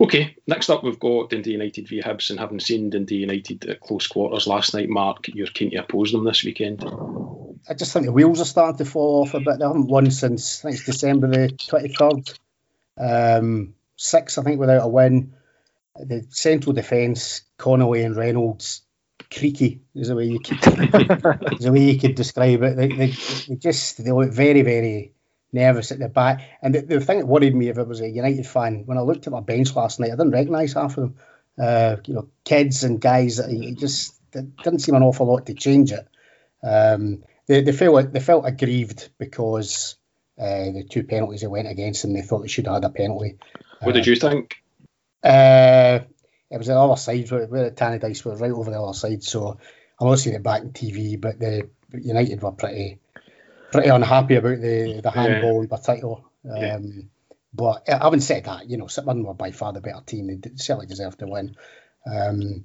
Okay, 0.00 0.36
next 0.46 0.70
up 0.70 0.82
we've 0.82 0.98
got 0.98 1.30
Dundee 1.30 1.52
United 1.52 1.86
v 1.86 2.00
Hibs, 2.00 2.30
and 2.30 2.40
having 2.40 2.58
seen 2.58 2.90
Dundee 2.90 3.16
United 3.16 3.66
at 3.66 3.80
close 3.80 4.06
quarters 4.06 4.46
last 4.46 4.74
night, 4.74 4.88
Mark, 4.88 5.28
you're 5.28 5.46
keen 5.46 5.70
to 5.70 5.76
oppose 5.78 6.10
them 6.10 6.24
this 6.24 6.42
weekend. 6.42 6.82
I 7.68 7.74
just 7.74 7.92
think 7.92 8.06
the 8.06 8.12
wheels 8.12 8.40
are 8.40 8.46
starting 8.46 8.78
to 8.78 8.84
fall 8.84 9.22
off 9.22 9.34
a 9.34 9.40
bit. 9.40 9.58
They 9.58 9.64
haven't 9.64 9.86
won 9.86 10.10
since 10.10 10.64
I 10.64 10.70
think 10.70 10.84
December 10.84 11.28
the 11.28 11.48
23rd. 11.48 12.38
Um, 12.98 13.74
six, 13.96 14.38
I 14.38 14.42
think, 14.42 14.58
without 14.58 14.84
a 14.84 14.88
win. 14.88 15.34
The 15.96 16.26
central 16.30 16.72
defence, 16.72 17.42
Connolly 17.58 18.02
and 18.02 18.16
Reynolds, 18.16 18.82
creaky 19.30 19.82
is 19.94 20.08
the 20.08 20.16
way 20.16 20.26
you 20.26 20.40
could, 20.40 20.58
is 20.62 21.64
the 21.64 21.70
way 21.72 21.92
you 21.92 21.98
could 21.98 22.14
describe 22.14 22.62
it. 22.62 22.76
They, 22.76 22.88
they, 22.88 23.06
they 23.48 23.56
just 23.56 24.02
they 24.02 24.10
look 24.10 24.30
very, 24.30 24.62
very 24.62 25.12
nervous 25.52 25.92
at 25.92 25.98
the 25.98 26.08
back. 26.08 26.42
And 26.62 26.74
the, 26.74 26.80
the 26.80 27.00
thing 27.00 27.18
that 27.18 27.26
worried 27.26 27.54
me 27.54 27.68
if 27.68 27.78
I 27.78 27.82
was 27.82 28.00
a 28.00 28.08
United 28.08 28.46
fan, 28.46 28.84
when 28.86 28.98
I 28.98 29.02
looked 29.02 29.26
at 29.26 29.32
my 29.32 29.40
bench 29.40 29.74
last 29.76 30.00
night, 30.00 30.08
I 30.08 30.16
didn't 30.16 30.32
recognise 30.32 30.72
half 30.72 30.96
of 30.96 31.04
them. 31.04 31.16
Uh, 31.60 31.96
you 32.06 32.14
know, 32.14 32.28
kids 32.44 32.82
and 32.82 33.00
guys 33.00 33.36
that 33.36 33.50
you 33.50 33.74
just 33.74 34.18
there 34.32 34.42
didn't 34.42 34.78
seem 34.78 34.94
an 34.94 35.02
awful 35.02 35.26
lot 35.26 35.46
to 35.46 35.54
change 35.54 35.92
it. 35.92 36.08
Um, 36.62 37.24
they, 37.46 37.60
they 37.60 37.72
felt 37.72 38.12
they 38.12 38.20
felt 38.20 38.46
aggrieved 38.46 39.10
because 39.18 39.96
uh, 40.38 40.72
the 40.72 40.86
two 40.88 41.04
penalties 41.04 41.42
that 41.42 41.50
went 41.50 41.68
against 41.68 42.02
them. 42.02 42.14
They 42.14 42.22
thought 42.22 42.40
they 42.40 42.48
should 42.48 42.66
have 42.66 42.76
had 42.76 42.84
a 42.84 42.90
penalty. 42.90 43.38
What 43.82 43.92
did 43.92 44.06
you 44.06 44.16
think? 44.16 44.61
Uh, 45.22 46.00
it 46.50 46.58
was 46.58 46.66
the 46.66 46.78
other 46.78 46.96
side 46.96 47.30
where, 47.30 47.46
where 47.46 47.70
Tannadice 47.70 48.24
was 48.24 48.40
right 48.40 48.50
over 48.50 48.70
the 48.70 48.80
other 48.80 48.92
side. 48.92 49.22
So 49.22 49.58
I'm 50.00 50.08
not 50.08 50.18
seeing 50.18 50.36
it 50.36 50.42
back 50.42 50.62
in 50.62 50.72
TV, 50.72 51.20
but 51.20 51.38
the 51.38 51.70
United 51.92 52.42
were 52.42 52.52
pretty 52.52 52.98
pretty 53.70 53.88
unhappy 53.88 54.36
about 54.36 54.60
the 54.60 55.00
the 55.02 55.10
handball 55.10 55.62
in 55.62 55.68
particular. 55.68 56.16
Um, 56.44 56.56
Yeah. 56.60 56.78
But 57.54 57.88
uh, 57.88 58.02
having 58.02 58.20
said 58.20 58.44
that, 58.44 58.68
you 58.68 58.78
know, 58.78 58.88
Mirren 59.04 59.24
were 59.24 59.34
by 59.34 59.50
far 59.50 59.72
the 59.72 59.80
better 59.80 60.00
team. 60.04 60.26
They 60.40 60.50
certainly 60.56 60.86
deserved 60.86 61.18
to 61.18 61.26
win. 61.26 61.56
Um, 62.06 62.64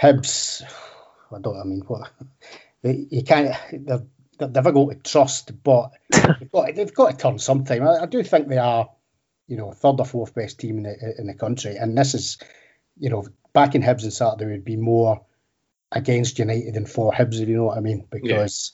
Hibs, 0.00 0.62
I 1.32 1.40
don't. 1.40 1.60
I 1.60 1.64
mean, 1.64 1.80
what 1.86 2.10
they, 2.82 3.06
you 3.10 3.24
can't. 3.24 3.54
They're, 3.72 4.02
they're 4.38 4.48
difficult 4.48 4.90
to 4.92 5.10
trust, 5.10 5.62
but 5.62 5.90
they've 6.10 6.52
got, 6.52 6.74
they've 6.74 6.94
got 6.94 7.10
to 7.10 7.16
turn 7.16 7.38
sometime. 7.38 7.82
I, 7.82 8.02
I 8.02 8.06
do 8.06 8.22
think 8.22 8.48
they 8.48 8.58
are, 8.58 8.88
you 9.50 9.58
know, 9.58 9.72
third 9.72 10.00
or 10.00 10.06
fourth 10.06 10.34
best 10.34 10.58
team 10.58 10.78
in 10.78 10.84
the 10.84 11.14
in 11.18 11.26
the 11.26 11.34
country, 11.34 11.76
and 11.76 11.98
this 11.98 12.14
is, 12.14 12.38
you 12.98 13.10
know, 13.10 13.26
back 13.52 13.74
in 13.74 13.82
Hibs 13.82 14.04
and 14.04 14.12
Saturday 14.12 14.50
would 14.50 14.64
be 14.64 14.76
more 14.76 15.20
against 15.92 16.38
United 16.38 16.74
than 16.74 16.86
for 16.86 17.12
Hibs, 17.12 17.40
if 17.42 17.48
you 17.48 17.56
know 17.56 17.64
what 17.64 17.76
I 17.76 17.80
mean, 17.80 18.06
because. 18.10 18.72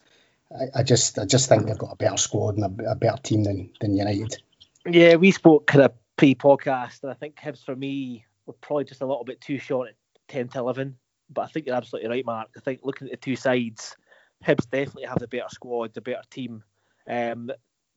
I, 0.48 0.78
I 0.78 0.82
just, 0.84 1.18
I 1.18 1.24
just 1.24 1.48
think 1.48 1.66
they've 1.66 1.76
got 1.76 1.90
a 1.90 1.96
better 1.96 2.16
squad 2.16 2.56
and 2.56 2.80
a, 2.80 2.92
a 2.92 2.94
better 2.94 3.20
team 3.20 3.42
than, 3.42 3.70
than 3.80 3.96
United. 3.96 4.40
Yeah, 4.88 5.16
we 5.16 5.32
spoke 5.32 5.66
kind 5.66 5.84
of 5.84 5.92
pre-podcast, 6.16 7.02
and 7.02 7.10
I 7.10 7.14
think 7.14 7.34
Hibs 7.34 7.64
for 7.64 7.74
me 7.74 8.24
were 8.46 8.52
probably 8.52 8.84
just 8.84 9.00
a 9.00 9.06
little 9.06 9.24
bit 9.24 9.40
too 9.40 9.58
short 9.58 9.88
at 9.88 9.94
ten 10.28 10.46
to 10.50 10.60
eleven. 10.60 10.98
But 11.28 11.42
I 11.42 11.46
think 11.48 11.66
you're 11.66 11.74
absolutely 11.74 12.10
right, 12.10 12.24
Mark. 12.24 12.50
I 12.56 12.60
think 12.60 12.82
looking 12.84 13.08
at 13.08 13.10
the 13.10 13.16
two 13.16 13.34
sides, 13.34 13.96
Hibs 14.44 14.70
definitely 14.70 15.06
have 15.06 15.18
the 15.18 15.26
better 15.26 15.48
squad, 15.50 15.94
the 15.94 16.00
better 16.00 16.22
team. 16.30 16.62
Um, 17.10 17.50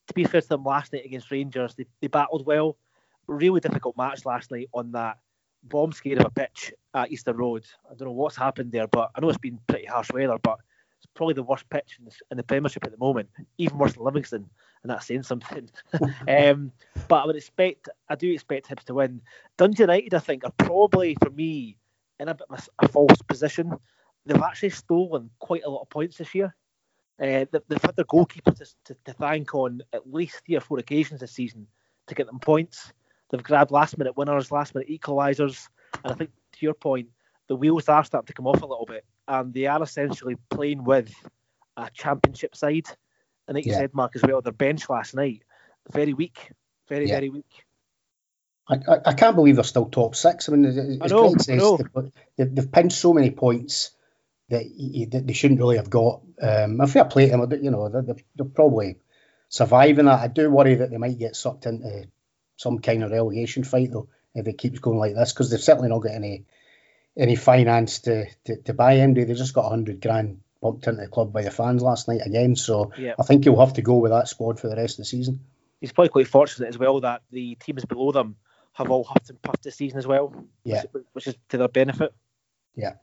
to 0.10 0.14
be 0.14 0.24
fair 0.24 0.42
to 0.42 0.50
them, 0.50 0.64
last 0.64 0.92
night 0.92 1.06
against 1.06 1.32
Rangers, 1.32 1.76
they, 1.76 1.86
they 2.02 2.08
battled 2.08 2.46
well. 2.46 2.78
Really 3.28 3.60
difficult 3.60 3.96
match 3.96 4.26
last 4.26 4.52
night 4.52 4.70
on 4.74 4.92
that 4.94 5.20
bomb 5.64 5.92
scare 5.92 6.18
of 6.18 6.26
a 6.26 6.30
pitch 6.32 6.74
at 6.96 7.12
Easter 7.12 7.34
Road. 7.34 7.66
I 7.86 7.94
don't 7.94 8.08
know 8.08 8.14
what's 8.14 8.36
happened 8.36 8.72
there, 8.72 8.88
but 8.88 9.12
I 9.16 9.22
know 9.22 9.30
it's 9.30 9.38
been 9.38 9.60
pretty 9.68 9.86
harsh 9.86 10.12
weather, 10.12 10.38
but 10.42 10.58
it's 10.98 11.06
probably 11.14 11.36
the 11.36 11.44
worst 11.44 11.70
pitch 11.70 11.98
in 12.00 12.06
the, 12.06 12.12
in 12.32 12.38
the 12.38 12.44
Premiership 12.44 12.86
at 12.86 12.92
the 12.92 12.98
moment, 12.98 13.30
even 13.60 13.78
worse 13.78 13.94
than 13.94 14.04
Livingston, 14.04 14.50
and 14.82 14.90
that's 14.90 15.06
saying 15.06 15.24
something. 15.24 15.70
um, 16.28 16.72
but 17.08 17.24
I 17.24 17.26
would 17.26 17.36
expect, 17.36 17.88
I 18.10 18.16
do 18.16 18.32
expect 18.32 18.68
Hibs 18.68 18.86
to 18.86 18.96
win. 18.96 19.22
Dundee 19.58 19.84
United, 19.84 20.16
I 20.16 20.20
think, 20.20 20.44
are 20.44 20.54
probably 20.58 21.16
for 21.22 21.30
me 21.30 21.78
in 22.20 22.30
a 22.30 22.34
bit 22.34 22.48
of 22.50 22.68
a, 22.80 22.86
a 22.86 22.88
false 22.88 23.22
position. 23.28 23.74
They've 24.26 24.42
actually 24.42 24.72
stolen 24.72 25.30
quite 25.38 25.64
a 25.64 25.70
lot 25.70 25.84
of 25.84 25.90
points 25.90 26.18
this 26.18 26.34
year. 26.34 26.56
Uh, 27.20 27.46
they- 27.52 27.60
they've 27.68 27.82
had 27.82 27.96
their 27.96 28.06
goalkeeper 28.06 28.52
to, 28.52 28.66
to, 28.86 28.96
to 29.06 29.14
thank 29.14 29.54
on 29.54 29.82
at 29.94 30.12
least 30.12 30.42
three 30.46 30.56
or 30.56 30.62
four 30.62 30.80
occasions 30.80 31.20
this 31.20 31.34
season 31.34 31.68
to 32.08 32.16
get 32.16 32.28
them 32.28 32.40
points. 32.40 32.94
They've 33.30 33.44
grabbed 33.44 33.72
last 33.72 33.98
minute 33.98 34.16
winners, 34.18 34.52
last 34.52 34.74
minute 34.74 34.90
equalisers, 34.90 35.68
and 36.04 36.14
I 36.14 36.16
think 36.16 36.32
to 36.54 36.66
your 36.66 36.74
point, 36.74 37.10
the 37.48 37.56
wheels 37.56 37.90
are 37.90 38.04
starting 38.04 38.28
to 38.28 38.34
come 38.34 38.48
off 38.48 38.62
a 38.62 38.66
little 38.66 38.86
bit, 38.86 39.06
and 39.28 39.54
they 39.54 39.66
are 39.66 39.82
essentially 39.84 40.36
playing 40.50 40.84
with 40.84 41.14
a 41.78 41.90
championship 41.94 42.56
side. 42.56 42.88
And 43.48 43.56
like 43.56 43.66
you 43.66 43.72
Yeah. 43.72 43.80
said, 43.80 43.94
Mark, 43.94 44.16
as 44.16 44.22
well, 44.24 44.42
their 44.42 44.54
bench 44.54 44.90
last 44.90 45.16
night 45.16 45.44
very 45.92 46.14
weak, 46.14 46.52
very 46.88 47.08
Yeah. 47.08 47.16
very 47.16 47.30
weak. 47.30 47.66
I, 48.68 48.76
I, 48.88 49.00
I 49.08 49.14
can't 49.14 49.36
believe 49.36 49.56
they're 49.56 49.64
still 49.64 49.90
top 49.90 50.16
six. 50.16 50.48
I 50.48 50.52
mean, 50.52 50.66
as, 50.66 50.78
as 50.78 51.12
know, 51.12 51.32
Greg 51.32 51.42
says, 51.42 51.74
they've, 52.38 52.56
they've, 52.56 52.72
pinched 52.72 52.98
so 52.98 53.14
many 53.14 53.32
points 53.32 53.92
that, 54.50 54.66
you, 54.70 55.08
that 55.08 55.28
they 55.28 55.34
shouldn't 55.34 55.60
really 55.60 55.78
have 55.78 55.90
got. 55.90 56.22
Um, 56.42 56.80
a 56.82 56.88
fair 56.88 57.06
play 57.06 57.30
to 57.30 57.38
them, 57.38 57.64
you 57.64 57.72
know, 57.72 57.90
they're, 57.90 58.16
they're 58.36 58.46
probably 58.46 58.98
surviving 59.50 60.06
that. 60.06 60.20
I 60.20 60.28
do 60.28 60.50
worry 60.50 60.76
that 60.76 60.92
they 60.92 60.98
might 60.98 61.20
get 61.20 61.36
sucked 61.36 61.66
into 61.66 62.08
some 62.58 62.80
kind 62.80 63.04
of 63.04 63.12
relegation 63.12 63.64
fight 63.64 63.92
though 63.92 64.10
if 64.36 64.48
it 64.48 64.58
keeps 64.58 64.80
going 64.80 64.98
like 64.98 65.16
this 65.16 65.32
because 65.32 65.50
they've 65.50 65.60
certainly 65.60 65.90
not 65.90 66.00
got 66.00 66.14
any 66.14 66.46
any 67.18 67.36
finance 67.36 68.00
to, 68.00 68.26
to, 68.46 68.58
to 68.64 68.74
buy 68.74 68.98
MD. 68.98 69.28
They 69.28 69.34
just 69.34 69.54
got 69.54 69.70
hundred 69.70 70.02
grand 70.02 70.42
pumped 70.62 70.88
into 70.88 71.02
the 71.02 71.08
club 71.08 71.34
by 71.34 71.44
the 71.44 71.52
fans 71.52 71.82
last 71.82 72.08
night 72.08 72.22
again. 72.24 72.56
So 72.56 72.92
yeah. 72.98 73.14
I 73.20 73.24
think 73.24 73.44
he'll 73.44 73.60
have 73.60 73.74
to 73.74 73.82
go 73.82 73.96
with 73.98 74.12
that 74.12 74.28
squad 74.28 74.60
for 74.60 74.68
the 74.68 74.76
rest 74.76 74.96
of 74.96 75.04
the 75.04 75.06
season. 75.06 75.42
He's 75.82 75.92
probably 75.92 76.10
quite 76.10 76.28
fortunate 76.28 76.68
as 76.68 76.78
well 76.78 77.00
that 77.02 77.22
the 77.32 77.56
teams 77.56 77.86
below 77.86 78.12
them 78.12 78.36
have 78.74 78.92
all 78.92 79.04
huffed 79.04 79.30
and 79.30 79.42
puffed 79.42 79.64
this 79.64 79.76
season 79.76 79.98
as 79.98 80.08
well. 80.08 80.34
Yeah. 80.64 80.84
Which, 80.92 81.06
which 81.14 81.28
is 81.28 81.36
to 81.50 81.58
their 81.58 81.68
benefit. 81.68 82.14
Yeah. 82.76 82.94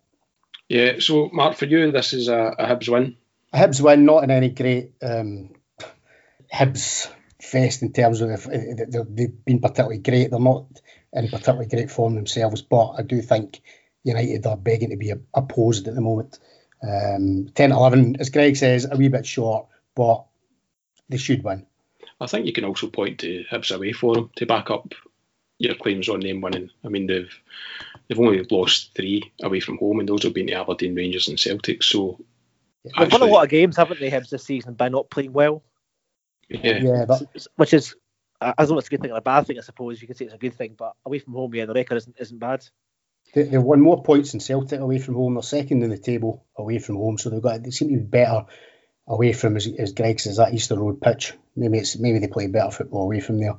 Yeah. 0.68 0.98
So 0.98 1.30
Mark, 1.32 1.56
for 1.56 1.66
you, 1.66 1.92
this 1.92 2.12
is 2.12 2.28
a, 2.28 2.54
a 2.58 2.66
Hibs 2.66 2.88
win. 2.88 3.16
A 3.52 3.58
Hibs 3.58 3.80
win, 3.80 4.04
not 4.04 4.24
in 4.24 4.30
any 4.30 4.50
great 4.50 4.92
um, 5.02 5.50
Hibs 6.52 7.10
fest 7.40 7.82
in 7.82 7.92
terms 7.92 8.20
of 8.20 8.30
if, 8.30 8.44
they've 8.44 9.44
been 9.44 9.60
particularly 9.60 9.98
great. 9.98 10.30
They're 10.30 10.40
not 10.40 10.66
in 11.12 11.28
particularly 11.28 11.66
great 11.66 11.90
form 11.90 12.14
themselves, 12.14 12.62
but 12.62 12.94
I 12.98 13.02
do 13.02 13.22
think 13.22 13.60
United 14.04 14.46
are 14.46 14.56
begging 14.56 14.90
to 14.90 14.96
be 14.96 15.12
opposed 15.34 15.88
at 15.88 15.94
the 15.94 16.00
moment. 16.00 16.38
Um, 16.82 17.48
10 17.54 17.72
11, 17.72 18.16
as 18.20 18.30
Greg 18.30 18.56
says, 18.56 18.86
a 18.90 18.96
wee 18.96 19.08
bit 19.08 19.26
short, 19.26 19.66
but 19.94 20.24
they 21.08 21.16
should 21.16 21.42
win. 21.42 21.66
I 22.20 22.26
think 22.26 22.46
you 22.46 22.52
can 22.52 22.64
also 22.64 22.88
point 22.88 23.20
to 23.20 23.44
Hibs 23.50 23.74
away 23.74 23.92
for 23.92 24.14
them 24.14 24.30
to 24.36 24.46
back 24.46 24.70
up 24.70 24.94
your 25.58 25.74
claims 25.74 26.08
on 26.08 26.20
them 26.20 26.40
winning. 26.40 26.70
I 26.84 26.88
mean, 26.88 27.06
they've 27.06 27.32
they've 28.08 28.18
only 28.18 28.46
lost 28.50 28.94
three 28.94 29.32
away 29.42 29.60
from 29.60 29.78
home, 29.78 30.00
and 30.00 30.08
those 30.08 30.22
have 30.24 30.34
been 30.34 30.46
to 30.48 30.54
Aberdeen, 30.54 30.94
Rangers, 30.94 31.28
and 31.28 31.38
Celtic. 31.38 31.82
So 31.82 32.24
they've 32.84 33.12
won 33.12 33.22
a 33.22 33.26
lot 33.26 33.44
of 33.44 33.50
games, 33.50 33.76
haven't 33.76 34.00
they, 34.00 34.10
Hibs 34.10 34.30
this 34.30 34.44
season 34.44 34.74
by 34.74 34.88
not 34.88 35.10
playing 35.10 35.32
well? 35.32 35.62
Yeah, 36.48 36.78
yeah, 36.78 37.04
but, 37.06 37.22
which 37.56 37.74
is 37.74 37.96
I 38.40 38.54
don't 38.58 38.70
know 38.70 38.78
it's 38.78 38.88
a 38.88 38.90
good 38.90 39.00
thing 39.00 39.12
or 39.12 39.18
a 39.18 39.22
bad 39.22 39.46
thing. 39.46 39.58
I 39.58 39.62
suppose 39.62 40.00
you 40.00 40.06
could 40.06 40.16
say 40.16 40.26
it's 40.26 40.34
a 40.34 40.38
good 40.38 40.54
thing, 40.54 40.74
but 40.76 40.94
away 41.04 41.18
from 41.18 41.34
home, 41.34 41.54
yeah, 41.54 41.66
the 41.66 41.74
record 41.74 41.96
isn't 41.96 42.16
isn't 42.18 42.38
bad. 42.38 42.66
They, 43.34 43.44
they've 43.44 43.62
won 43.62 43.80
more 43.80 44.02
points 44.02 44.32
than 44.32 44.40
Celtic 44.40 44.80
away 44.80 44.98
from 44.98 45.14
home. 45.14 45.34
They're 45.34 45.42
second 45.42 45.82
in 45.82 45.90
the 45.90 45.98
table 45.98 46.44
away 46.56 46.78
from 46.78 46.96
home, 46.96 47.18
so 47.18 47.30
they've 47.30 47.42
got 47.42 47.62
they 47.62 47.70
seem 47.70 47.88
to 47.88 47.94
be 47.94 48.00
better 48.00 48.46
away 49.08 49.32
from 49.32 49.56
as, 49.56 49.66
as 49.66 49.92
Greg 49.92 50.20
says 50.20 50.36
that 50.36 50.52
Easter 50.52 50.78
Road 50.78 51.00
pitch. 51.00 51.32
Maybe 51.54 51.78
it's 51.78 51.98
maybe 51.98 52.18
they 52.18 52.28
play 52.28 52.46
better 52.46 52.70
football 52.70 53.04
away 53.04 53.20
from 53.20 53.38
there. 53.38 53.56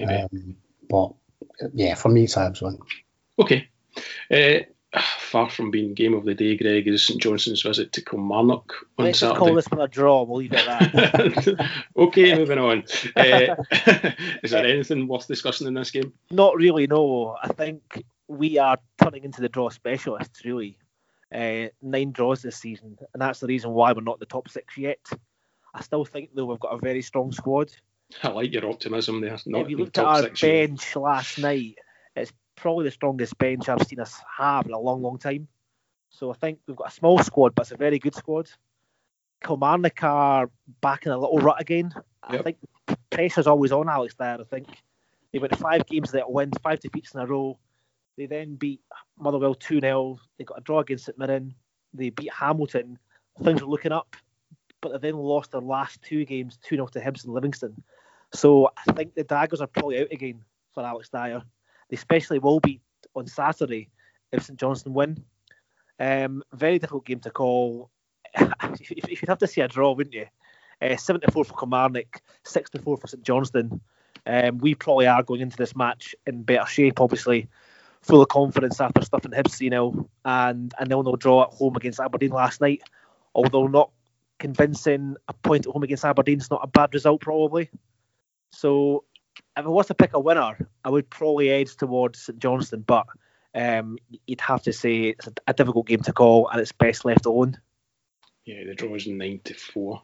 Um, 0.00 0.56
but 0.88 1.14
yeah, 1.72 1.94
for 1.94 2.08
me 2.08 2.24
it's 2.24 2.34
Habs 2.34 2.62
one. 2.62 2.78
Okay. 3.38 3.68
Uh, 4.30 4.64
far 5.18 5.50
from 5.50 5.70
being 5.70 5.94
game 5.94 6.14
of 6.14 6.24
the 6.24 6.34
day, 6.34 6.56
Greg, 6.56 6.88
is 6.88 7.06
St 7.06 7.20
Johnstone's 7.20 7.62
visit 7.62 7.92
to 7.92 8.02
Kilmarnock 8.02 8.72
on 8.98 9.06
Let's 9.06 9.18
Saturday. 9.18 9.38
call 9.38 9.54
this 9.54 9.66
one 9.66 9.80
a 9.80 9.88
draw. 9.88 10.22
We'll 10.22 10.38
leave 10.38 10.52
it 10.52 10.66
at 10.66 10.92
that. 10.92 11.70
okay, 11.96 12.34
moving 12.34 12.58
on. 12.58 12.84
Uh, 13.14 13.56
is 14.42 14.50
there 14.50 14.64
anything 14.66 15.06
worth 15.06 15.26
discussing 15.26 15.66
in 15.66 15.74
this 15.74 15.90
game? 15.90 16.12
Not 16.30 16.56
really. 16.56 16.86
No, 16.86 17.36
I 17.42 17.48
think 17.48 18.04
we 18.28 18.58
are 18.58 18.78
turning 19.02 19.24
into 19.24 19.40
the 19.40 19.48
draw 19.48 19.68
specialists. 19.68 20.44
Really, 20.44 20.78
uh, 21.34 21.68
nine 21.82 22.12
draws 22.12 22.42
this 22.42 22.56
season, 22.56 22.98
and 23.12 23.20
that's 23.20 23.40
the 23.40 23.46
reason 23.46 23.72
why 23.72 23.92
we're 23.92 24.00
not 24.02 24.20
the 24.20 24.26
top 24.26 24.48
six 24.48 24.76
yet. 24.78 25.00
I 25.74 25.82
still 25.82 26.04
think 26.04 26.30
though 26.34 26.46
we've 26.46 26.60
got 26.60 26.74
a 26.74 26.78
very 26.78 27.02
strong 27.02 27.32
squad. 27.32 27.70
I 28.22 28.28
like 28.28 28.52
your 28.52 28.70
optimism 28.70 29.20
there. 29.20 29.36
Not 29.46 29.62
if 29.62 29.70
you 29.70 29.78
looked 29.78 29.98
at 29.98 30.04
our 30.04 30.30
bench 30.30 30.96
last 30.96 31.38
night, 31.38 31.76
it's 32.14 32.32
probably 32.56 32.84
the 32.84 32.90
strongest 32.90 33.38
bench 33.38 33.68
I've 33.68 33.86
seen 33.86 34.00
us 34.00 34.20
have 34.38 34.66
in 34.66 34.72
a 34.72 34.78
long, 34.78 35.02
long 35.02 35.18
time. 35.18 35.48
So 36.10 36.30
I 36.30 36.34
think 36.34 36.58
we've 36.66 36.76
got 36.76 36.88
a 36.88 36.94
small 36.94 37.18
squad, 37.18 37.54
but 37.54 37.62
it's 37.62 37.72
a 37.72 37.76
very 37.76 37.98
good 37.98 38.14
squad. 38.14 38.50
Kilmarnock 39.44 40.02
are 40.02 40.50
back 40.80 41.06
in 41.06 41.12
a 41.12 41.18
little 41.18 41.38
rut 41.38 41.60
again. 41.60 41.92
Yep. 42.30 42.40
I 42.40 42.42
think 42.42 42.56
pressure's 43.10 43.46
always 43.46 43.72
on 43.72 43.88
Alex 43.88 44.14
Dyer. 44.14 44.38
I 44.40 44.44
think 44.44 44.68
they 45.32 45.38
went 45.38 45.56
five 45.56 45.86
games 45.86 46.12
that 46.12 46.30
win, 46.30 46.50
five 46.62 46.80
defeats 46.80 47.14
in 47.14 47.20
a 47.20 47.26
row. 47.26 47.58
They 48.16 48.26
then 48.26 48.54
beat 48.56 48.80
Motherwell 49.18 49.54
2 49.54 49.80
0. 49.80 50.18
They 50.38 50.44
got 50.44 50.58
a 50.58 50.62
draw 50.62 50.80
against 50.80 51.04
St 51.04 51.18
Mirren. 51.18 51.54
They 51.92 52.10
beat 52.10 52.32
Hamilton. 52.32 52.98
Things 53.42 53.60
are 53.60 53.66
looking 53.66 53.92
up, 53.92 54.16
but 54.80 54.92
they 54.92 55.10
then 55.10 55.18
lost 55.18 55.52
their 55.52 55.60
last 55.60 56.00
two 56.02 56.24
games 56.24 56.58
2 56.64 56.76
0 56.76 56.86
to 56.88 57.00
Hibs 57.00 57.24
and 57.24 57.34
Livingston. 57.34 57.82
So 58.32 58.70
I 58.76 58.92
think 58.92 59.14
the 59.14 59.24
daggers 59.24 59.60
are 59.60 59.66
probably 59.66 60.00
out 60.00 60.12
again 60.12 60.40
for 60.72 60.82
Alex 60.82 61.10
Dyer. 61.10 61.42
They 61.88 61.96
especially 61.96 62.38
will 62.38 62.60
be 62.60 62.80
on 63.14 63.26
Saturday 63.26 63.90
if 64.32 64.44
St 64.44 64.58
Johnstone 64.58 64.94
win. 64.94 65.24
Um, 65.98 66.42
very 66.52 66.78
difficult 66.78 67.06
game 67.06 67.20
to 67.20 67.30
call. 67.30 67.90
You'd 68.38 69.28
have 69.28 69.38
to 69.38 69.46
see 69.46 69.60
a 69.60 69.68
draw, 69.68 69.92
wouldn't 69.92 70.14
you? 70.14 70.26
Uh, 70.80 70.96
74 70.96 71.44
for 71.44 71.54
Kilmarnock, 71.54 72.20
64 72.44 72.96
for 72.98 73.06
St 73.06 73.22
Johnstone. 73.22 73.80
Um, 74.26 74.58
we 74.58 74.74
probably 74.74 75.06
are 75.06 75.22
going 75.22 75.40
into 75.40 75.56
this 75.56 75.76
match 75.76 76.14
in 76.26 76.42
better 76.42 76.66
shape, 76.66 77.00
obviously, 77.00 77.48
full 78.02 78.20
of 78.20 78.28
confidence 78.28 78.80
after 78.80 79.02
stuffing 79.02 79.30
Hibs 79.30 79.56
3 79.56 79.70
0 79.70 80.08
and 80.24 80.74
a 80.78 80.86
0 80.86 81.02
0 81.02 81.16
draw 81.16 81.44
at 81.44 81.50
home 81.50 81.76
against 81.76 82.00
Aberdeen 82.00 82.30
last 82.30 82.60
night. 82.60 82.82
Although 83.34 83.68
not 83.68 83.90
convincing, 84.38 85.16
a 85.28 85.32
point 85.32 85.66
at 85.66 85.72
home 85.72 85.82
against 85.82 86.04
Aberdeen 86.04 86.38
is 86.38 86.50
not 86.50 86.60
a 86.62 86.66
bad 86.66 86.92
result, 86.92 87.20
probably. 87.20 87.70
So 88.50 89.04
if 89.56 89.64
I 89.64 89.68
was 89.68 89.86
to 89.86 89.94
pick 89.94 90.14
a 90.14 90.20
winner, 90.20 90.68
I 90.84 90.90
would 90.90 91.08
probably 91.08 91.50
edge 91.50 91.76
towards 91.76 92.20
St 92.20 92.38
Johnstone, 92.38 92.82
but 92.82 93.06
um, 93.54 93.98
you'd 94.26 94.40
have 94.42 94.62
to 94.64 94.72
say 94.72 95.04
it's 95.04 95.26
a, 95.26 95.32
a, 95.46 95.54
difficult 95.54 95.86
game 95.86 96.02
to 96.02 96.12
call 96.12 96.48
and 96.48 96.60
it's 96.60 96.72
best 96.72 97.04
left 97.04 97.24
alone. 97.24 97.58
Yeah, 98.44 98.64
the 98.66 98.74
draw 98.74 98.94
is 98.94 99.06
nine 99.06 99.40
to 99.44 99.54
four. 99.54 100.02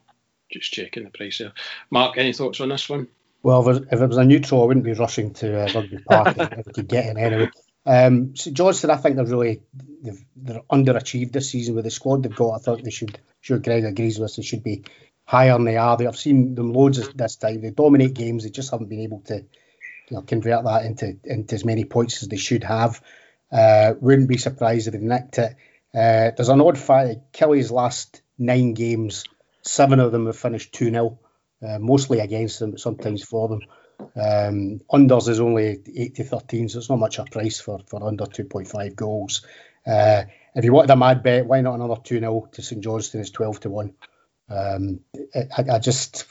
Just 0.51 0.73
checking 0.73 1.05
the 1.05 1.11
price 1.11 1.39
there. 1.39 1.53
Mark, 1.91 2.17
any 2.17 2.33
thoughts 2.33 2.61
on 2.61 2.71
this 2.71 2.89
one? 2.89 3.09
Well, 3.43 3.69
if 3.69 4.01
it 4.01 4.07
was 4.07 4.17
a 4.17 4.25
neutral, 4.25 4.63
I 4.63 4.67
wouldn't 4.67 4.87
be 4.87 4.93
rushing 4.93 5.35
to 5.35 5.63
uh, 5.63 5.73
Rugby 5.75 5.99
Park 5.99 6.37
if 6.39 6.67
we 6.67 6.73
could 6.73 6.89
get 6.89 7.07
in 7.07 7.19
anyway. 7.19 7.51
Um, 7.85 8.37
St 8.37 8.57
Johnstone, 8.57 8.93
I 8.93 8.97
think 8.97 9.17
they're 9.17 9.25
really 9.25 9.63
they're 10.37 10.63
underachieved 10.71 11.33
this 11.33 11.51
season 11.51 11.75
with 11.75 11.85
the 11.85 11.91
squad 11.91 12.23
they've 12.23 12.35
got. 12.35 12.55
I 12.55 12.59
thought 12.59 12.85
they 12.85 12.91
should. 12.91 13.19
Sure, 13.41 13.59
Greg 13.59 13.85
agrees 13.85 14.19
with 14.19 14.31
us. 14.31 14.37
They 14.37 14.43
should 14.43 14.63
be 14.63 14.85
higher 15.33 15.55
than 15.55 15.65
they 15.65 15.79
are. 15.79 15.97
I've 16.07 16.17
seen 16.17 16.55
them 16.55 16.75
loads 16.75 17.09
this 17.15 17.37
time. 17.37 17.63
They 17.63 17.71
dominate 17.71 18.13
games. 18.13 18.45
They 18.45 18.51
just 18.51 18.71
haven't 18.71 18.91
been 18.91 19.01
able 19.01 19.23
to 19.29 19.37
you 19.37 20.17
know, 20.17 20.21
convert 20.21 20.65
that 20.65 20.85
into 20.85 21.17
into 21.25 21.55
as 21.55 21.65
many 21.65 21.87
points 21.87 22.23
as 22.23 22.29
they 22.29 22.37
should 22.37 22.65
have. 22.65 23.01
Uh, 23.51 23.95
wouldn't 23.99 24.29
be 24.29 24.37
surprised 24.37 24.89
if 24.89 24.93
they 24.93 24.99
nicked 25.01 25.39
it. 25.39 25.57
Uh, 25.95 26.33
there's 26.37 26.51
an 26.51 26.61
odd 26.61 26.77
fact. 26.77 27.33
Killie's 27.33 27.71
last 27.71 28.21
nine 28.39 28.75
games, 28.75 29.25
seven 29.63 30.01
of 30.01 30.13
them 30.13 30.27
have 30.27 30.37
finished 30.37 30.75
2 30.75 30.91
0, 30.91 31.19
uh, 31.67 31.79
mostly 31.79 32.21
against 32.21 32.61
them, 32.61 32.73
but 32.73 32.81
sometimes 32.81 33.25
for 33.25 33.49
them. 33.49 33.61
Um, 34.17 34.81
unders 34.93 35.29
is 35.29 35.41
only 35.41 35.81
8 35.97 36.15
to 36.17 36.25
13, 36.25 36.69
so 36.69 36.79
it's 36.79 36.91
not 36.91 36.99
much 36.99 37.19
of 37.19 37.29
a 37.29 37.31
price 37.31 37.61
for, 37.61 37.79
for 37.87 38.05
under 38.07 38.25
2.5 38.25 38.97
goals. 38.97 39.47
Uh, 39.87 40.25
if 40.55 40.65
you 40.65 40.73
wanted 40.73 40.91
a 40.91 40.97
mad 40.97 41.23
bet, 41.23 41.47
why 41.47 41.61
not 41.63 41.77
another 41.77 42.01
2 42.03 42.19
0 42.19 42.49
to 42.53 42.63
St 42.63 42.83
Johnstone? 42.83 43.23
It's 43.23 43.31
12 43.31 43.61
to 43.61 43.71
1. 43.71 43.95
Um, 44.53 45.01
I, 45.35 45.75
I, 45.75 45.79
just 45.79 46.27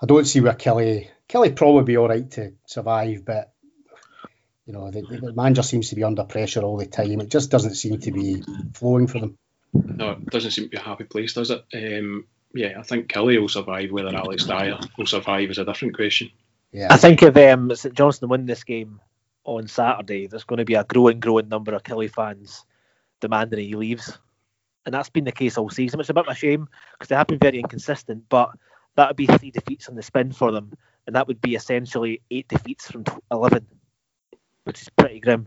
I 0.00 0.06
don't 0.06 0.24
see 0.24 0.40
where 0.40 0.54
Killie 0.54 1.08
Killie 1.28 1.54
probably 1.54 1.84
be 1.84 1.96
all 1.96 2.08
right 2.08 2.28
to 2.32 2.54
survive, 2.66 3.24
but 3.24 3.52
you 4.66 4.72
know 4.72 4.90
the, 4.90 5.02
the, 5.02 5.32
manager 5.32 5.62
seems 5.62 5.90
to 5.90 5.96
be 5.96 6.04
under 6.04 6.24
pressure 6.24 6.62
all 6.62 6.76
the 6.76 6.86
time. 6.86 7.20
It 7.20 7.28
just 7.28 7.50
doesn't 7.50 7.74
seem 7.74 8.00
to 8.00 8.10
be 8.10 8.42
flowing 8.74 9.06
for 9.06 9.20
them. 9.20 9.38
No, 9.72 10.12
it 10.12 10.26
doesn't 10.26 10.50
seem 10.50 10.64
to 10.64 10.70
be 10.70 10.76
a 10.76 10.80
happy 10.80 11.04
place, 11.04 11.34
does 11.34 11.50
it? 11.50 11.64
Um, 11.74 12.26
yeah, 12.54 12.78
I 12.78 12.82
think 12.82 13.08
Killie 13.08 13.40
will 13.40 13.48
survive. 13.48 13.90
Whether 13.90 14.14
Alex 14.14 14.44
Dyer 14.44 14.78
will 14.98 15.06
survive 15.06 15.50
is 15.50 15.58
a 15.58 15.64
different 15.64 15.94
question. 15.94 16.30
Yeah, 16.72 16.88
I 16.90 16.96
think 16.96 17.22
if 17.22 17.36
um, 17.36 17.74
St 17.74 17.94
Johnstone 17.94 18.30
win 18.30 18.46
this 18.46 18.64
game 18.64 19.00
on 19.44 19.68
Saturday, 19.68 20.26
there's 20.26 20.44
going 20.44 20.58
to 20.58 20.64
be 20.64 20.74
a 20.74 20.84
growing, 20.84 21.20
growing 21.20 21.48
number 21.48 21.74
of 21.74 21.82
Killie 21.82 22.10
fans 22.10 22.64
demanding 23.20 23.60
he 23.60 23.74
leaves 23.74 24.18
and 24.84 24.94
that's 24.94 25.10
been 25.10 25.24
the 25.24 25.32
case 25.32 25.58
all 25.58 25.70
season, 25.70 26.00
It's 26.00 26.08
a 26.08 26.14
bit 26.14 26.26
of 26.26 26.32
a 26.32 26.34
shame 26.34 26.68
because 26.92 27.08
they 27.08 27.16
have 27.16 27.26
been 27.26 27.38
very 27.38 27.60
inconsistent. 27.60 28.24
But 28.28 28.50
that 28.96 29.08
would 29.08 29.16
be 29.16 29.26
three 29.26 29.50
defeats 29.50 29.88
on 29.88 29.94
the 29.94 30.02
spin 30.02 30.32
for 30.32 30.52
them, 30.52 30.72
and 31.06 31.16
that 31.16 31.26
would 31.26 31.40
be 31.40 31.54
essentially 31.54 32.20
eight 32.30 32.48
defeats 32.48 32.90
from 32.90 33.04
eleven, 33.30 33.66
which 34.64 34.82
is 34.82 34.88
pretty 34.90 35.20
grim. 35.20 35.46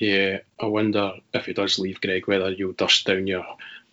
Yeah, 0.00 0.38
I 0.60 0.66
wonder 0.66 1.12
if 1.32 1.46
he 1.46 1.52
does 1.52 1.78
leave, 1.78 2.00
Greg, 2.00 2.26
whether 2.26 2.50
you'll 2.50 2.72
dust 2.72 3.06
down 3.06 3.26
your 3.26 3.44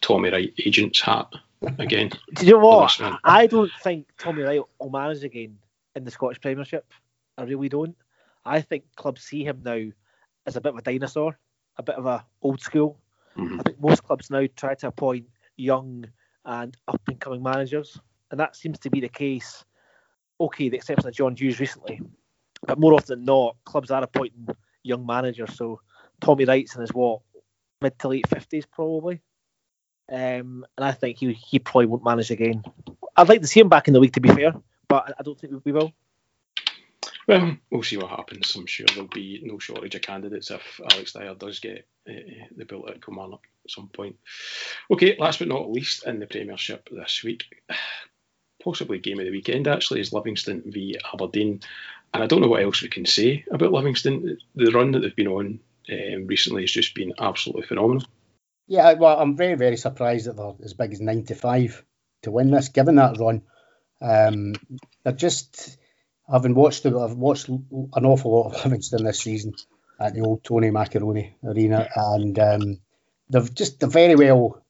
Tommy 0.01 0.31
Wright 0.31 0.53
agent's 0.65 1.01
hat 1.01 1.31
again. 1.77 2.11
Do 2.33 2.45
you 2.45 2.53
know 2.53 2.59
what? 2.59 2.99
I 3.23 3.47
don't 3.47 3.71
think 3.81 4.07
Tommy 4.17 4.41
Wright 4.41 4.61
will 4.79 4.89
manage 4.89 5.23
again 5.23 5.57
in 5.95 6.03
the 6.03 6.11
Scottish 6.11 6.41
Premiership. 6.41 6.91
I 7.37 7.43
really 7.43 7.69
don't. 7.69 7.95
I 8.43 8.61
think 8.61 8.83
clubs 8.95 9.21
see 9.21 9.43
him 9.43 9.61
now 9.63 9.85
as 10.45 10.55
a 10.55 10.61
bit 10.61 10.73
of 10.73 10.79
a 10.79 10.81
dinosaur, 10.81 11.37
a 11.77 11.83
bit 11.83 11.95
of 11.95 12.05
a 12.05 12.25
old 12.41 12.59
school 12.59 12.97
Mm-hmm. 13.37 13.59
I 13.59 13.63
think 13.63 13.81
most 13.81 14.03
clubs 14.03 14.29
now 14.29 14.45
try 14.55 14.75
to 14.75 14.87
appoint 14.87 15.25
young 15.57 16.05
and 16.45 16.75
up 16.87 17.01
and 17.07 17.19
coming 17.19 17.41
managers, 17.41 17.99
and 18.31 18.39
that 18.39 18.55
seems 18.55 18.79
to 18.79 18.89
be 18.89 18.99
the 18.99 19.09
case. 19.09 19.63
Okay, 20.39 20.69
the 20.69 20.77
exception 20.77 21.07
of 21.07 21.13
John 21.13 21.35
Hughes 21.35 21.59
recently, 21.59 22.01
but 22.65 22.79
more 22.79 22.93
often 22.93 23.19
than 23.19 23.25
not, 23.25 23.55
clubs 23.65 23.91
are 23.91 24.03
appointing 24.03 24.47
young 24.83 25.05
managers. 25.05 25.55
So 25.55 25.79
Tommy 26.19 26.45
Wright's 26.45 26.75
in 26.75 26.81
his 26.81 26.93
what 26.93 27.21
mid 27.81 27.97
to 27.99 28.07
late 28.09 28.27
fifties 28.27 28.65
probably, 28.65 29.21
um, 30.11 30.65
and 30.77 30.85
I 30.85 30.91
think 30.91 31.17
he 31.17 31.33
he 31.33 31.59
probably 31.59 31.87
won't 31.87 32.03
manage 32.03 32.31
again. 32.31 32.63
I'd 33.15 33.29
like 33.29 33.41
to 33.41 33.47
see 33.47 33.59
him 33.59 33.69
back 33.69 33.87
in 33.87 33.93
the 33.93 33.99
league 33.99 34.13
to 34.13 34.21
be 34.21 34.29
fair, 34.29 34.53
but 34.87 35.13
I 35.17 35.23
don't 35.23 35.39
think 35.39 35.53
we 35.63 35.71
will. 35.71 35.93
Well, 37.27 37.57
we'll 37.71 37.83
see 37.83 37.97
what 37.97 38.09
happens. 38.09 38.53
I'm 38.55 38.65
sure 38.65 38.85
there'll 38.87 39.07
be 39.07 39.41
no 39.43 39.59
shortage 39.59 39.95
of 39.95 40.01
candidates 40.01 40.51
if 40.51 40.81
Alex 40.91 41.13
Dyer 41.13 41.35
does 41.35 41.59
get 41.59 41.87
uh, 42.07 42.13
the 42.55 42.65
bill 42.65 42.89
at 42.89 43.03
Kilmarnock 43.03 43.43
at 43.63 43.71
some 43.71 43.87
point. 43.87 44.17
Okay, 44.91 45.15
last 45.17 45.39
but 45.39 45.47
not 45.47 45.71
least, 45.71 46.05
in 46.05 46.19
the 46.19 46.27
Premiership 46.27 46.89
this 46.91 47.21
week, 47.23 47.45
possibly 48.63 48.99
game 48.99 49.19
of 49.19 49.25
the 49.25 49.31
weekend 49.31 49.67
actually, 49.67 50.01
is 50.01 50.13
Livingston 50.13 50.63
v 50.65 50.97
Aberdeen. 51.13 51.61
And 52.13 52.21
I 52.21 52.27
don't 52.27 52.41
know 52.41 52.49
what 52.49 52.61
else 52.61 52.81
we 52.81 52.89
can 52.89 53.05
say 53.05 53.45
about 53.51 53.71
Livingston. 53.71 54.37
The 54.55 54.71
run 54.71 54.91
that 54.91 54.99
they've 54.99 55.15
been 55.15 55.27
on 55.27 55.59
um, 55.91 56.27
recently 56.27 56.63
has 56.63 56.71
just 56.71 56.93
been 56.93 57.13
absolutely 57.19 57.65
phenomenal. 57.65 58.03
Yeah, 58.67 58.93
well, 58.93 59.19
I'm 59.19 59.35
very, 59.35 59.55
very 59.55 59.77
surprised 59.77 60.27
that 60.27 60.37
they're 60.37 60.53
as 60.63 60.73
big 60.73 60.93
as 60.93 61.01
95 61.01 61.83
to 62.23 62.31
win 62.31 62.51
this, 62.51 62.69
given 62.69 62.95
that 62.95 63.17
run. 63.17 63.41
Um, 64.01 64.53
they're 65.03 65.13
just 65.13 65.77
having 66.29 66.55
watched 66.55 66.85
I've 66.85 67.13
watched 67.13 67.49
an 67.49 67.89
awful 67.93 68.31
lot 68.31 68.53
of 68.53 68.53
Livingston 68.65 69.03
this 69.03 69.21
season 69.21 69.53
at 69.99 70.13
the 70.13 70.21
old 70.21 70.43
Tony 70.43 70.71
Macaroni 70.71 71.35
Arena, 71.43 71.87
and 71.95 72.37
um, 72.39 72.79
they've 73.29 73.53
just 73.53 73.79
they're 73.79 73.89
very 73.89 74.15
well 74.15 74.63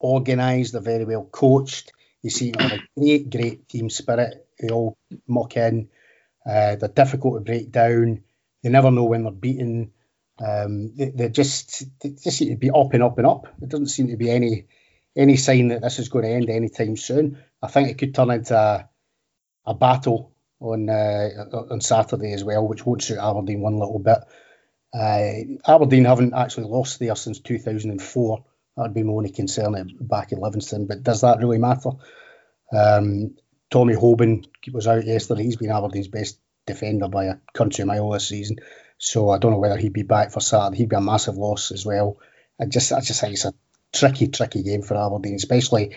organised, 0.00 0.72
they're 0.72 0.80
very 0.80 1.04
well 1.04 1.24
coached. 1.24 1.92
You 2.22 2.30
see 2.30 2.52
a 2.58 2.80
great, 2.96 3.30
great 3.30 3.68
team 3.68 3.90
spirit. 3.90 4.46
They 4.58 4.68
all 4.68 4.98
muck 5.26 5.56
in. 5.56 5.88
Uh, 6.44 6.76
they're 6.76 6.88
difficult 6.88 7.34
to 7.34 7.40
break 7.40 7.70
down. 7.70 8.24
They 8.62 8.70
never 8.70 8.90
know 8.90 9.04
when 9.04 9.22
they're 9.22 9.32
beaten. 9.32 9.92
Um, 10.44 10.94
they, 10.96 11.10
they 11.10 11.28
just 11.28 11.84
they 12.00 12.10
just 12.10 12.38
seem 12.38 12.50
to 12.50 12.56
be 12.56 12.70
up 12.70 12.92
and 12.92 13.02
up 13.02 13.18
and 13.18 13.26
up. 13.26 13.46
There 13.58 13.68
doesn't 13.68 13.88
seem 13.88 14.08
to 14.08 14.16
be 14.16 14.30
any 14.30 14.66
any 15.16 15.36
sign 15.36 15.68
that 15.68 15.82
this 15.82 15.98
is 15.98 16.08
going 16.08 16.24
to 16.24 16.30
end 16.30 16.50
anytime 16.50 16.96
soon. 16.96 17.42
I 17.62 17.68
think 17.68 17.88
it 17.88 17.98
could 17.98 18.14
turn 18.14 18.30
into 18.30 18.56
a, 18.56 18.88
a 19.64 19.74
battle 19.74 20.32
on 20.60 20.88
uh, 20.88 21.28
on 21.70 21.80
Saturday 21.80 22.32
as 22.32 22.44
well, 22.44 22.66
which 22.66 22.84
won't 22.84 23.02
suit 23.02 23.18
Aberdeen 23.18 23.60
one 23.60 23.78
little 23.78 23.98
bit. 23.98 24.18
Uh, 24.92 25.70
Aberdeen 25.70 26.04
haven't 26.04 26.34
actually 26.34 26.66
lost 26.66 26.98
there 26.98 27.14
since 27.14 27.40
2004. 27.40 28.44
That'd 28.76 28.94
be 28.94 29.02
my 29.02 29.12
only 29.12 29.30
concern 29.30 29.96
back 30.00 30.32
at 30.32 30.38
Livingston, 30.38 30.86
but 30.86 31.02
does 31.02 31.22
that 31.22 31.38
really 31.38 31.58
matter? 31.58 31.90
Um, 32.72 33.36
Tommy 33.70 33.94
Hoban 33.94 34.46
was 34.72 34.86
out 34.86 35.04
yesterday. 35.04 35.42
He's 35.42 35.56
been 35.56 35.70
Aberdeen's 35.70 36.08
best 36.08 36.38
defender 36.66 37.08
by 37.08 37.24
a 37.24 37.36
country 37.52 37.84
mile 37.84 38.10
this 38.10 38.28
season. 38.28 38.56
So 38.98 39.30
I 39.30 39.38
don't 39.38 39.52
know 39.52 39.58
whether 39.58 39.76
he'd 39.76 39.92
be 39.92 40.02
back 40.02 40.32
for 40.32 40.40
Saturday. 40.40 40.78
He'd 40.78 40.88
be 40.88 40.96
a 40.96 41.00
massive 41.00 41.36
loss 41.36 41.70
as 41.70 41.84
well. 41.84 42.18
I 42.60 42.66
just 42.66 42.92
I 42.92 43.00
just 43.00 43.20
think 43.20 43.34
it's 43.34 43.44
a 43.44 43.54
tricky, 43.92 44.28
tricky 44.28 44.62
game 44.62 44.82
for 44.82 44.96
Aberdeen, 44.96 45.34
especially 45.34 45.96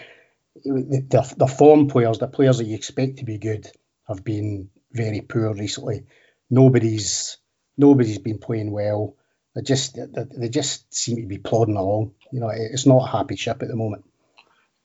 the, 0.64 1.06
the, 1.08 1.34
the 1.38 1.48
form 1.48 1.88
players, 1.88 2.20
the 2.20 2.28
players 2.28 2.58
that 2.58 2.66
you 2.66 2.76
expect 2.76 3.18
to 3.18 3.26
be 3.26 3.38
good 3.38 3.72
have 4.08 4.24
been 4.24 4.70
very 4.92 5.22
poor 5.22 5.54
recently. 5.54 6.06
Nobody's 6.50 7.38
nobody's 7.78 8.20
been 8.20 8.40
playing 8.40 8.72
well. 8.72 9.16
They 9.56 9.62
just 9.62 9.96
they, 9.96 10.26
they 10.38 10.50
just 10.50 10.94
seem 10.94 11.18
to 11.18 11.28
be 11.28 11.38
plodding 11.38 11.78
along. 11.78 12.14
You 12.32 12.40
know, 12.40 12.52
it's 12.54 12.86
not 12.86 13.04
a 13.04 13.12
happy 13.12 13.36
ship 13.36 13.62
at 13.62 13.68
the 13.68 13.76
moment. 13.76 14.06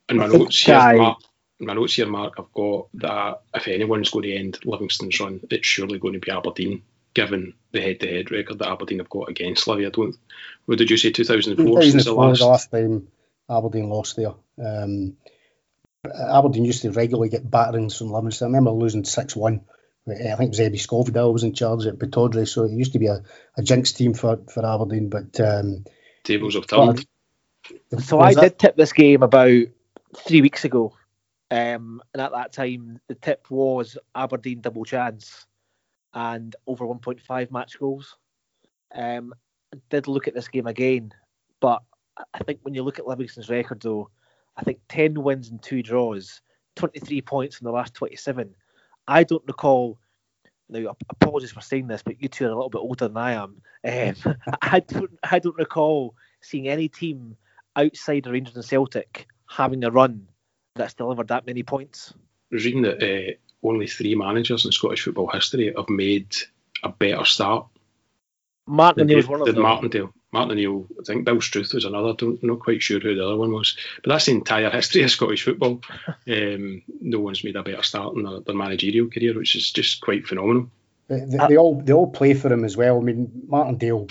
And 0.08 0.18
my 0.18 0.26
notes 0.26 0.62
here, 0.62 0.96
Mark, 0.96 1.18
my 1.58 1.74
notes 1.74 1.94
here, 1.94 2.06
Mark, 2.06 2.34
I've 2.38 2.52
got 2.52 2.88
that 2.94 3.42
if 3.54 3.68
anyone's 3.68 4.10
going 4.10 4.24
to 4.24 4.36
end 4.36 4.58
Livingston's 4.64 5.18
run, 5.18 5.40
it's 5.50 5.66
surely 5.66 5.98
going 5.98 6.14
to 6.14 6.20
be 6.20 6.30
Aberdeen, 6.30 6.82
given 7.14 7.54
the 7.72 7.80
head-to-head 7.80 8.30
record 8.30 8.58
that 8.58 8.68
Aberdeen 8.68 8.98
have 8.98 9.08
got 9.08 9.28
against 9.28 9.66
Livi. 9.66 9.86
I 9.86 9.90
don't. 9.90 10.16
What 10.66 10.78
did 10.78 10.90
you 10.90 10.96
say? 10.96 11.10
2004, 11.10 11.80
2004 11.82 12.04
the 12.04 12.20
last... 12.20 12.38
the 12.38 12.46
last 12.46 12.70
time 12.70 13.08
Aberdeen 13.50 13.88
lost 13.88 14.16
there. 14.16 14.34
Um, 14.64 15.16
Aberdeen 16.14 16.64
used 16.64 16.82
to 16.82 16.92
regularly 16.92 17.28
get 17.28 17.50
batterings 17.50 17.96
from 17.96 18.12
Livingston. 18.12 18.46
I 18.46 18.48
remember 18.48 18.70
losing 18.70 19.04
6 19.04 19.36
1. 19.36 19.60
I 20.08 20.36
think 20.36 20.40
it 20.40 20.48
was 20.50 20.60
Ebbe 20.60 20.76
Skovdahl 20.76 21.32
was 21.32 21.42
in 21.42 21.52
charge 21.52 21.84
at 21.86 21.98
Pittodrie, 21.98 22.46
so 22.46 22.62
it 22.62 22.70
used 22.70 22.92
to 22.92 23.00
be 23.00 23.08
a, 23.08 23.22
a 23.56 23.62
jinx 23.62 23.92
team 23.92 24.14
for, 24.14 24.38
for 24.48 24.64
Aberdeen. 24.64 25.08
But 25.08 25.40
um, 25.40 25.84
tables 26.22 26.54
have 26.54 26.68
turned. 26.68 27.04
So 27.98 28.20
I 28.20 28.34
that? 28.34 28.40
did 28.40 28.58
tip 28.58 28.76
this 28.76 28.92
game 28.92 29.24
about 29.24 29.64
three 30.16 30.42
weeks 30.42 30.64
ago, 30.64 30.94
um, 31.50 32.00
and 32.14 32.22
at 32.22 32.30
that 32.30 32.52
time 32.52 33.00
the 33.08 33.16
tip 33.16 33.50
was 33.50 33.98
Aberdeen 34.14 34.60
double 34.60 34.84
chance 34.84 35.44
and 36.14 36.54
over 36.66 36.86
1.5 36.86 37.50
match 37.50 37.78
goals. 37.78 38.16
Um, 38.94 39.34
I 39.74 39.78
did 39.90 40.06
look 40.06 40.28
at 40.28 40.34
this 40.34 40.48
game 40.48 40.68
again, 40.68 41.12
but 41.60 41.82
I 42.32 42.38
think 42.44 42.60
when 42.62 42.74
you 42.74 42.84
look 42.84 42.98
at 42.98 43.06
Livingston's 43.06 43.50
record 43.50 43.80
though, 43.80 44.08
I 44.56 44.62
think 44.62 44.78
10 44.88 45.22
wins 45.22 45.50
and 45.50 45.62
two 45.62 45.82
draws, 45.82 46.40
23 46.76 47.20
points 47.22 47.60
in 47.60 47.64
the 47.64 47.72
last 47.72 47.94
27. 47.94 48.54
I 49.06 49.24
don't 49.24 49.44
recall. 49.46 49.98
Now, 50.68 50.96
apologies 51.10 51.52
for 51.52 51.60
saying 51.60 51.86
this, 51.86 52.02
but 52.02 52.20
you 52.20 52.28
two 52.28 52.44
are 52.46 52.50
a 52.50 52.54
little 52.54 52.70
bit 52.70 52.78
older 52.78 53.06
than 53.06 53.16
I 53.16 53.32
am. 53.32 53.62
Um, 53.84 54.34
I 54.62 54.80
don't, 54.80 55.18
I 55.22 55.38
don't 55.38 55.56
recall 55.56 56.14
seeing 56.40 56.68
any 56.68 56.88
team 56.88 57.36
outside 57.76 58.26
of 58.26 58.32
Rangers 58.32 58.56
and 58.56 58.64
Celtic 58.64 59.26
having 59.48 59.84
a 59.84 59.90
run 59.90 60.26
that's 60.74 60.94
delivered 60.94 61.28
that 61.28 61.46
many 61.46 61.62
points. 61.62 62.14
Reading 62.50 62.82
that 62.82 63.02
uh, 63.02 63.32
only 63.62 63.86
three 63.86 64.14
managers 64.14 64.64
in 64.64 64.72
Scottish 64.72 65.02
football 65.02 65.28
history 65.28 65.72
have 65.76 65.88
made 65.88 66.34
a 66.82 66.88
better 66.88 67.24
start. 67.24 67.66
Martin 68.66 69.14
was 69.14 69.28
one 69.28 69.40
of 69.40 69.46
them. 69.46 69.62
Martindale. 69.62 70.12
Martin 70.36 70.52
O'Neill, 70.52 70.86
I 71.00 71.02
think 71.02 71.24
Bill 71.24 71.40
Struth 71.40 71.72
was 71.72 71.86
another. 71.86 72.12
Don't 72.12 72.42
not 72.42 72.60
quite 72.60 72.82
sure 72.82 73.00
who 73.00 73.14
the 73.14 73.24
other 73.24 73.36
one 73.36 73.52
was, 73.52 73.74
but 74.02 74.10
that's 74.10 74.26
the 74.26 74.32
entire 74.32 74.68
history 74.68 75.02
of 75.02 75.10
Scottish 75.16 75.44
football. 75.44 75.80
Um, 76.28 76.82
no 77.00 77.20
one's 77.20 77.44
made 77.44 77.54
a 77.54 77.62
better 77.62 77.84
start 77.84 78.16
in 78.16 78.24
their, 78.24 78.40
their 78.40 78.54
managerial 78.54 79.08
career, 79.08 79.32
which 79.32 79.54
is 79.54 79.70
just 79.70 80.00
quite 80.00 80.26
phenomenal. 80.26 80.68
They, 81.06 81.20
they, 81.20 81.38
they, 81.48 81.56
all 81.56 81.80
they 81.80 81.92
all 81.92 82.10
play 82.10 82.34
for 82.34 82.52
him 82.52 82.64
as 82.64 82.76
well. 82.76 82.98
I 82.98 83.00
mean, 83.00 83.44
Martindale, 83.46 84.08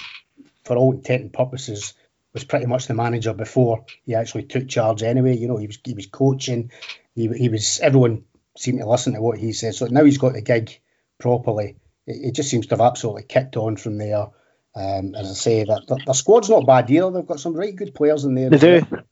for 0.63 0.77
all 0.77 0.93
intent 0.93 1.23
and 1.23 1.33
purposes, 1.33 1.93
was 2.33 2.45
pretty 2.45 2.67
much 2.67 2.88
the 2.88 2.93
manager 2.93 3.33
before 3.33 3.85
he 4.05 4.15
actually 4.15 4.43
took 4.43 4.69
charge. 4.69 5.03
Anyway, 5.03 5.35
you 5.35 5.49
know, 5.49 5.57
he 5.57 5.67
was 5.67 5.77
he 5.83 5.93
was 5.93 6.05
coaching. 6.05 6.71
He, 7.15 7.27
he 7.27 7.49
was 7.49 7.81
everyone 7.81 8.23
seemed 8.57 8.79
to 8.79 8.89
listen 8.89 9.13
to 9.13 9.21
what 9.21 9.38
he 9.38 9.51
said. 9.51 9.75
So 9.75 9.88
now 9.88 10.05
he's 10.05 10.17
got 10.17 10.33
the 10.33 10.41
gig 10.41 10.79
properly. 11.19 11.75
It, 12.07 12.29
it 12.29 12.31
just 12.35 12.49
seems 12.49 12.67
to 12.67 12.75
have 12.75 12.81
absolutely 12.81 13.23
kicked 13.23 13.57
on 13.57 13.75
from 13.75 13.97
there. 13.97 14.27
Um, 14.75 15.15
as 15.15 15.31
I 15.31 15.33
say, 15.33 15.63
that 15.63 15.88
their, 15.88 15.97
their, 16.05 16.13
squad's 16.13 16.49
not 16.49 16.65
bad 16.65 16.91
either. 16.91 17.09
They've 17.09 17.25
got 17.25 17.39
some 17.39 17.53
right 17.53 17.75
good 17.75 17.95
players 17.95 18.25
in 18.25 18.35
there. 18.35 18.49
They 18.49 18.57
do. 18.57 18.85
Well. 18.91 19.03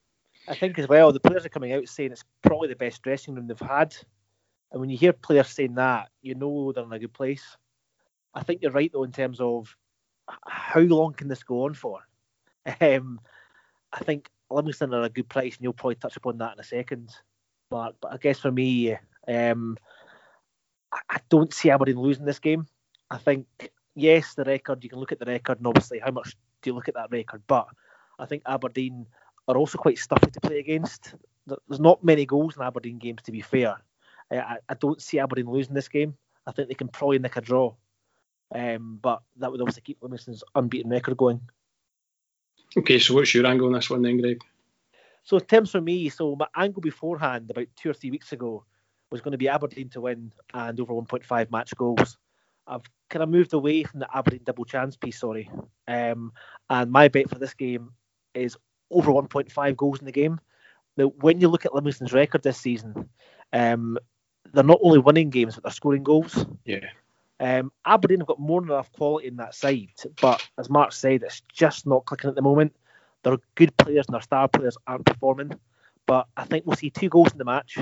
I 0.47 0.55
think 0.55 0.77
as 0.77 0.89
well, 0.89 1.13
the 1.13 1.21
players 1.21 1.45
are 1.45 1.49
coming 1.49 1.71
out 1.71 1.87
saying 1.87 2.11
it's 2.11 2.25
probably 2.41 2.67
the 2.67 2.75
best 2.75 3.01
dressing 3.01 3.35
room 3.35 3.47
they've 3.47 3.59
had. 3.59 3.95
And 4.71 4.81
when 4.81 4.89
you 4.89 4.97
hear 4.97 5.13
players 5.13 5.47
saying 5.47 5.75
that, 5.75 6.09
you 6.21 6.35
know 6.35 6.71
they're 6.71 6.83
in 6.83 6.91
a 6.91 6.99
good 6.99 7.13
place. 7.13 7.55
I 8.33 8.43
think 8.43 8.61
you're 8.61 8.71
right 8.71 8.91
though 8.91 9.03
in 9.03 9.11
terms 9.11 9.39
of 9.39 9.75
how 10.45 10.81
long 10.81 11.13
can 11.13 11.27
this 11.27 11.43
go 11.43 11.65
on 11.65 11.73
for? 11.73 11.99
Um, 12.79 13.19
I 13.91 13.99
think 14.05 14.29
Livingston 14.49 14.93
are 14.93 15.03
a 15.03 15.09
good 15.09 15.27
place, 15.27 15.57
and 15.57 15.63
you'll 15.63 15.73
probably 15.73 15.95
touch 15.95 16.15
upon 16.15 16.37
that 16.37 16.53
in 16.53 16.61
a 16.61 16.63
second, 16.63 17.13
Mark. 17.69 17.95
But 18.01 18.13
I 18.13 18.17
guess 18.17 18.39
for 18.39 18.53
me, 18.53 18.95
um, 19.27 19.77
I 20.91 21.17
don't 21.29 21.53
see 21.53 21.69
Aberdeen 21.69 21.99
losing 21.99 22.23
this 22.23 22.39
game. 22.39 22.65
I 23.11 23.17
think 23.17 23.45
yes, 23.95 24.33
the 24.33 24.43
record, 24.43 24.83
you 24.83 24.89
can 24.89 24.99
look 24.99 25.11
at 25.11 25.19
the 25.19 25.25
record 25.25 25.57
and 25.57 25.67
obviously 25.67 25.99
how 25.99 26.11
much 26.11 26.35
do 26.61 26.69
you 26.69 26.73
look 26.73 26.87
at 26.87 26.95
that 26.95 27.11
record, 27.11 27.41
but 27.47 27.67
I 28.19 28.25
think 28.25 28.43
Aberdeen 28.45 29.05
are 29.47 29.57
also 29.57 29.77
quite 29.77 29.97
stuffy 29.97 30.31
to 30.31 30.41
play 30.41 30.59
against. 30.59 31.15
There's 31.45 31.79
not 31.79 32.03
many 32.03 32.25
goals 32.25 32.55
in 32.55 32.63
Aberdeen 32.63 32.97
games, 32.97 33.21
to 33.23 33.31
be 33.31 33.41
fair. 33.41 33.75
I, 34.31 34.57
I 34.69 34.73
don't 34.75 35.01
see 35.01 35.19
Aberdeen 35.19 35.49
losing 35.49 35.73
this 35.73 35.89
game. 35.89 36.15
I 36.47 36.51
think 36.51 36.67
they 36.67 36.73
can 36.73 36.87
probably 36.87 37.19
nick 37.19 37.37
a 37.37 37.41
draw, 37.41 37.73
um, 38.53 38.99
but 39.01 39.21
that 39.37 39.51
would 39.51 39.61
obviously 39.61 39.83
keep 39.83 39.97
Livingston's 40.01 40.43
unbeaten 40.55 40.91
record 40.91 41.17
going. 41.17 41.41
Okay, 42.75 42.99
so 42.99 43.13
what's 43.13 43.33
your 43.33 43.45
angle 43.45 43.67
on 43.67 43.73
this 43.73 43.89
one 43.89 44.01
then, 44.01 44.19
Greg? 44.19 44.41
So, 45.23 45.39
terms 45.39 45.71
for 45.71 45.79
me, 45.79 46.09
so 46.09 46.35
my 46.35 46.47
angle 46.55 46.81
beforehand, 46.81 47.49
about 47.49 47.67
two 47.75 47.89
or 47.89 47.93
three 47.93 48.11
weeks 48.11 48.33
ago, 48.33 48.65
was 49.09 49.21
going 49.21 49.31
to 49.31 49.37
be 49.37 49.47
Aberdeen 49.47 49.89
to 49.89 50.01
win 50.01 50.31
and 50.53 50.79
over 50.79 50.93
1.5 50.93 51.51
match 51.51 51.73
goals. 51.77 52.17
I've 52.67 52.83
kind 53.09 53.23
of 53.23 53.29
moved 53.29 53.53
away 53.53 53.83
from 53.83 53.99
the 53.99 54.07
Aberdeen 54.15 54.41
double 54.43 54.65
chance 54.65 54.95
piece, 54.95 55.19
sorry. 55.19 55.49
Um, 55.87 56.33
and 56.69 56.91
my 56.91 57.07
bet 57.07 57.29
for 57.29 57.39
this 57.39 57.53
game 57.53 57.91
is 58.33 58.57
over 58.89 59.11
1.5 59.11 59.75
goals 59.75 59.99
in 59.99 60.05
the 60.05 60.11
game. 60.11 60.39
Now, 60.97 61.05
when 61.19 61.41
you 61.41 61.47
look 61.47 61.65
at 61.65 61.73
Livingston's 61.73 62.13
record 62.13 62.43
this 62.43 62.57
season, 62.57 63.09
um, 63.51 63.97
they're 64.53 64.63
not 64.63 64.79
only 64.81 64.99
winning 64.99 65.29
games, 65.29 65.55
but 65.55 65.63
they're 65.63 65.71
scoring 65.71 66.03
goals. 66.03 66.45
Yeah. 66.65 66.89
Um, 67.39 67.71
Aberdeen 67.85 68.19
have 68.19 68.27
got 68.27 68.39
more 68.39 68.61
than 68.61 68.69
enough 68.69 68.91
quality 68.93 69.27
in 69.27 69.35
that 69.37 69.55
side, 69.55 69.89
but 70.21 70.47
as 70.57 70.69
Mark 70.69 70.93
said, 70.93 71.23
it's 71.23 71.41
just 71.51 71.85
not 71.85 72.05
clicking 72.05 72.29
at 72.29 72.35
the 72.35 72.41
moment. 72.41 72.73
They're 73.23 73.37
good 73.55 73.75
players 73.77 74.05
and 74.07 74.13
their 74.13 74.21
star 74.21 74.47
players 74.47 74.77
aren't 74.87 75.05
performing. 75.05 75.51
But 76.05 76.27
I 76.37 76.43
think 76.43 76.65
we'll 76.65 76.75
see 76.75 76.89
two 76.89 77.09
goals 77.09 77.31
in 77.31 77.37
the 77.37 77.45
match, 77.45 77.77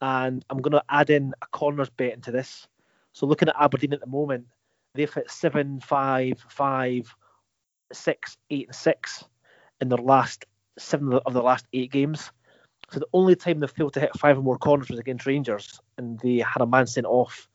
and 0.00 0.44
I'm 0.48 0.58
going 0.58 0.72
to 0.72 0.84
add 0.88 1.10
in 1.10 1.32
a 1.42 1.46
corners 1.46 1.90
bet 1.90 2.12
into 2.12 2.30
this. 2.30 2.66
So 3.14 3.26
looking 3.26 3.48
at 3.48 3.54
Aberdeen 3.58 3.94
at 3.94 4.00
the 4.00 4.06
moment, 4.06 4.46
they've 4.94 5.12
hit 5.12 5.30
seven, 5.30 5.80
five, 5.80 6.44
five, 6.48 7.14
six, 7.92 8.36
eight, 8.50 8.66
and 8.66 8.74
six 8.74 9.24
in 9.80 9.88
their 9.88 9.98
last 9.98 10.44
seven 10.78 11.12
of 11.12 11.32
the 11.32 11.42
last 11.42 11.64
eight 11.72 11.92
games. 11.92 12.32
So 12.90 12.98
the 13.00 13.06
only 13.12 13.36
time 13.36 13.60
they 13.60 13.68
failed 13.68 13.94
to 13.94 14.00
hit 14.00 14.18
five 14.18 14.36
or 14.36 14.42
more 14.42 14.58
corners 14.58 14.90
was 14.90 14.98
against 14.98 15.26
Rangers, 15.26 15.80
and 15.96 16.18
they 16.20 16.38
had 16.38 16.60
a 16.60 16.66
man 16.66 16.86
sent 16.88 17.06
off 17.06 17.48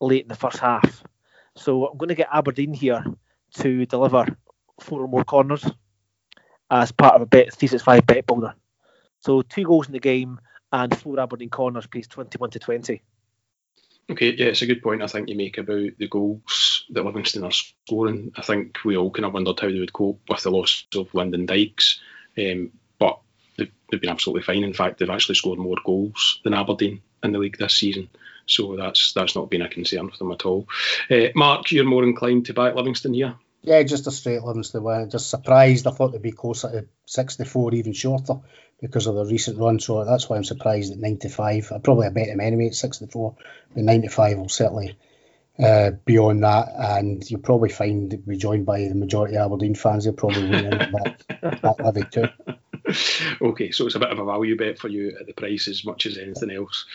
late 0.00 0.22
in 0.22 0.28
the 0.28 0.36
first 0.36 0.58
half. 0.58 1.02
So 1.56 1.86
I'm 1.86 1.96
going 1.96 2.10
to 2.10 2.14
get 2.14 2.28
Aberdeen 2.32 2.74
here 2.74 3.02
to 3.54 3.86
deliver 3.86 4.26
four 4.80 5.02
or 5.02 5.08
more 5.08 5.24
corners 5.24 5.66
as 6.70 6.92
part 6.92 7.14
of 7.14 7.22
a 7.22 7.26
Bet 7.26 7.52
365 7.54 8.06
bet 8.06 8.26
builder. 8.26 8.54
So 9.20 9.40
two 9.42 9.64
goals 9.64 9.86
in 9.86 9.92
the 9.92 10.00
game 10.00 10.38
and 10.70 10.96
four 10.96 11.18
Aberdeen 11.18 11.48
corners 11.48 11.86
pays 11.86 12.06
21 12.06 12.50
to 12.50 12.58
20. 12.58 13.02
Okay, 14.10 14.34
yeah, 14.34 14.46
it's 14.46 14.62
a 14.62 14.66
good 14.66 14.82
point 14.82 15.02
I 15.02 15.06
think 15.06 15.28
you 15.28 15.36
make 15.36 15.58
about 15.58 15.90
the 15.98 16.08
goals 16.08 16.84
that 16.90 17.04
Livingston 17.04 17.44
are 17.44 17.50
scoring. 17.50 18.32
I 18.36 18.42
think 18.42 18.78
we 18.84 18.96
all 18.96 19.10
kind 19.10 19.26
of 19.26 19.34
wondered 19.34 19.60
how 19.60 19.68
they 19.68 19.78
would 19.78 19.92
cope 19.92 20.20
with 20.28 20.42
the 20.42 20.50
loss 20.50 20.86
of 20.94 21.12
Lyndon 21.12 21.44
Dykes, 21.44 22.00
um, 22.38 22.72
but 22.98 23.20
they've, 23.58 23.70
they've, 23.90 24.00
been 24.00 24.08
absolutely 24.08 24.42
fine. 24.42 24.64
In 24.64 24.72
fact, 24.72 24.98
they've 24.98 25.10
actually 25.10 25.34
scored 25.34 25.58
more 25.58 25.76
goals 25.84 26.40
than 26.42 26.54
Aberdeen 26.54 27.02
in 27.22 27.32
the 27.32 27.38
league 27.38 27.58
this 27.58 27.76
season, 27.76 28.08
so 28.46 28.76
that's 28.76 29.12
that's 29.12 29.36
not 29.36 29.50
been 29.50 29.62
a 29.62 29.68
concern 29.68 30.08
for 30.08 30.16
them 30.16 30.32
at 30.32 30.46
all. 30.46 30.66
Uh, 31.10 31.28
Mark, 31.34 31.70
you're 31.70 31.84
more 31.84 32.04
inclined 32.04 32.46
to 32.46 32.54
back 32.54 32.74
Livingston 32.74 33.12
here. 33.12 33.34
Yeah, 33.62 33.82
just 33.82 34.06
a 34.06 34.10
straight 34.10 34.42
Livingston 34.42 34.82
win. 34.82 35.10
Just 35.10 35.30
surprised. 35.30 35.86
I 35.86 35.90
thought 35.90 36.12
they'd 36.12 36.22
be 36.22 36.32
closer 36.32 36.70
to 36.70 36.86
64, 37.06 37.74
even 37.74 37.92
shorter, 37.92 38.34
because 38.80 39.06
of 39.06 39.16
the 39.16 39.24
recent 39.24 39.58
run. 39.58 39.80
So 39.80 40.04
that's 40.04 40.28
why 40.28 40.36
I'm 40.36 40.44
surprised 40.44 40.92
at 40.92 40.98
95. 40.98 41.72
I'd 41.72 41.84
probably 41.84 42.10
bet 42.10 42.28
them 42.28 42.40
anyway 42.40 42.68
at 42.68 42.74
64, 42.74 43.36
but 43.74 43.82
95 43.82 44.38
will 44.38 44.48
certainly 44.48 44.96
uh, 45.58 45.90
beyond 46.04 46.44
that. 46.44 46.68
And 46.78 47.28
you'll 47.28 47.40
probably 47.40 47.70
find 47.70 48.22
we 48.26 48.36
joined 48.36 48.64
by 48.64 48.80
the 48.82 48.94
majority 48.94 49.36
of 49.36 49.46
Aberdeen 49.46 49.74
fans. 49.74 50.04
They'll 50.04 50.14
probably 50.14 50.48
win 50.48 50.70
that, 50.70 51.24
that 51.62 51.80
levy 51.80 52.04
too. 52.04 52.28
okay, 53.42 53.70
so 53.70 53.86
it's 53.86 53.96
a 53.96 54.00
bit 54.00 54.10
of 54.10 54.18
a 54.18 54.24
value 54.24 54.56
bet 54.56 54.78
for 54.78 54.88
you 54.88 55.16
at 55.20 55.26
the 55.26 55.32
price 55.32 55.68
as 55.68 55.84
much 55.84 56.06
as 56.06 56.16
anything 56.16 56.50
else. 56.50 56.86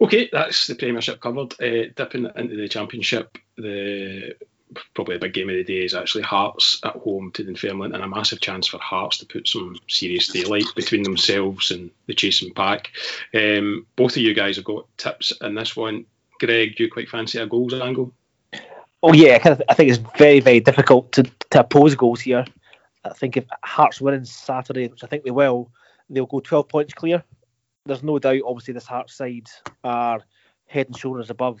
Okay, 0.00 0.28
that's 0.30 0.66
the 0.66 0.74
Premiership 0.74 1.20
covered. 1.20 1.54
Uh, 1.60 1.90
dipping 1.96 2.26
into 2.36 2.56
the 2.56 2.68
Championship, 2.68 3.38
the 3.56 4.34
probably 4.94 5.16
the 5.16 5.20
big 5.20 5.34
game 5.34 5.48
of 5.48 5.56
the 5.56 5.64
day 5.64 5.84
is 5.84 5.94
actually 5.94 6.22
Hearts 6.22 6.80
at 6.84 6.96
home 6.96 7.30
to 7.32 7.44
Dunfermline, 7.44 7.94
and 7.94 8.02
a 8.02 8.08
massive 8.08 8.40
chance 8.40 8.66
for 8.66 8.78
Hearts 8.78 9.18
to 9.18 9.26
put 9.26 9.48
some 9.48 9.76
serious 9.88 10.28
daylight 10.28 10.66
between 10.76 11.02
themselves 11.02 11.70
and 11.70 11.90
the 12.06 12.14
chasing 12.14 12.52
pack. 12.52 12.90
Um, 13.34 13.86
both 13.96 14.12
of 14.12 14.22
you 14.22 14.34
guys 14.34 14.56
have 14.56 14.64
got 14.64 14.86
tips 14.96 15.32
in 15.40 15.54
this 15.54 15.76
one. 15.76 16.06
Greg, 16.38 16.76
do 16.76 16.84
you 16.84 16.90
quite 16.90 17.08
fancy 17.08 17.38
a 17.38 17.46
goals 17.46 17.74
angle? 17.74 18.12
Oh 19.02 19.12
yeah, 19.12 19.36
I, 19.36 19.38
kind 19.38 19.52
of, 19.54 19.62
I 19.68 19.74
think 19.74 19.90
it's 19.90 20.02
very 20.18 20.40
very 20.40 20.60
difficult 20.60 21.12
to, 21.12 21.22
to 21.22 21.60
oppose 21.60 21.94
goals 21.94 22.20
here. 22.20 22.44
I 23.04 23.10
think 23.10 23.36
if 23.36 23.44
Hearts 23.64 24.00
win 24.00 24.14
on 24.14 24.24
Saturday, 24.24 24.88
which 24.88 25.04
I 25.04 25.06
think 25.06 25.24
they 25.24 25.30
will, 25.30 25.70
they'll 26.10 26.26
go 26.26 26.40
12 26.40 26.68
points 26.68 26.92
clear. 26.92 27.24
There's 27.86 28.02
no 28.02 28.18
doubt, 28.18 28.42
obviously, 28.44 28.74
this 28.74 28.86
Hearts 28.86 29.14
side 29.14 29.48
are 29.82 30.20
head 30.66 30.86
and 30.88 30.96
shoulders 30.96 31.30
above 31.30 31.60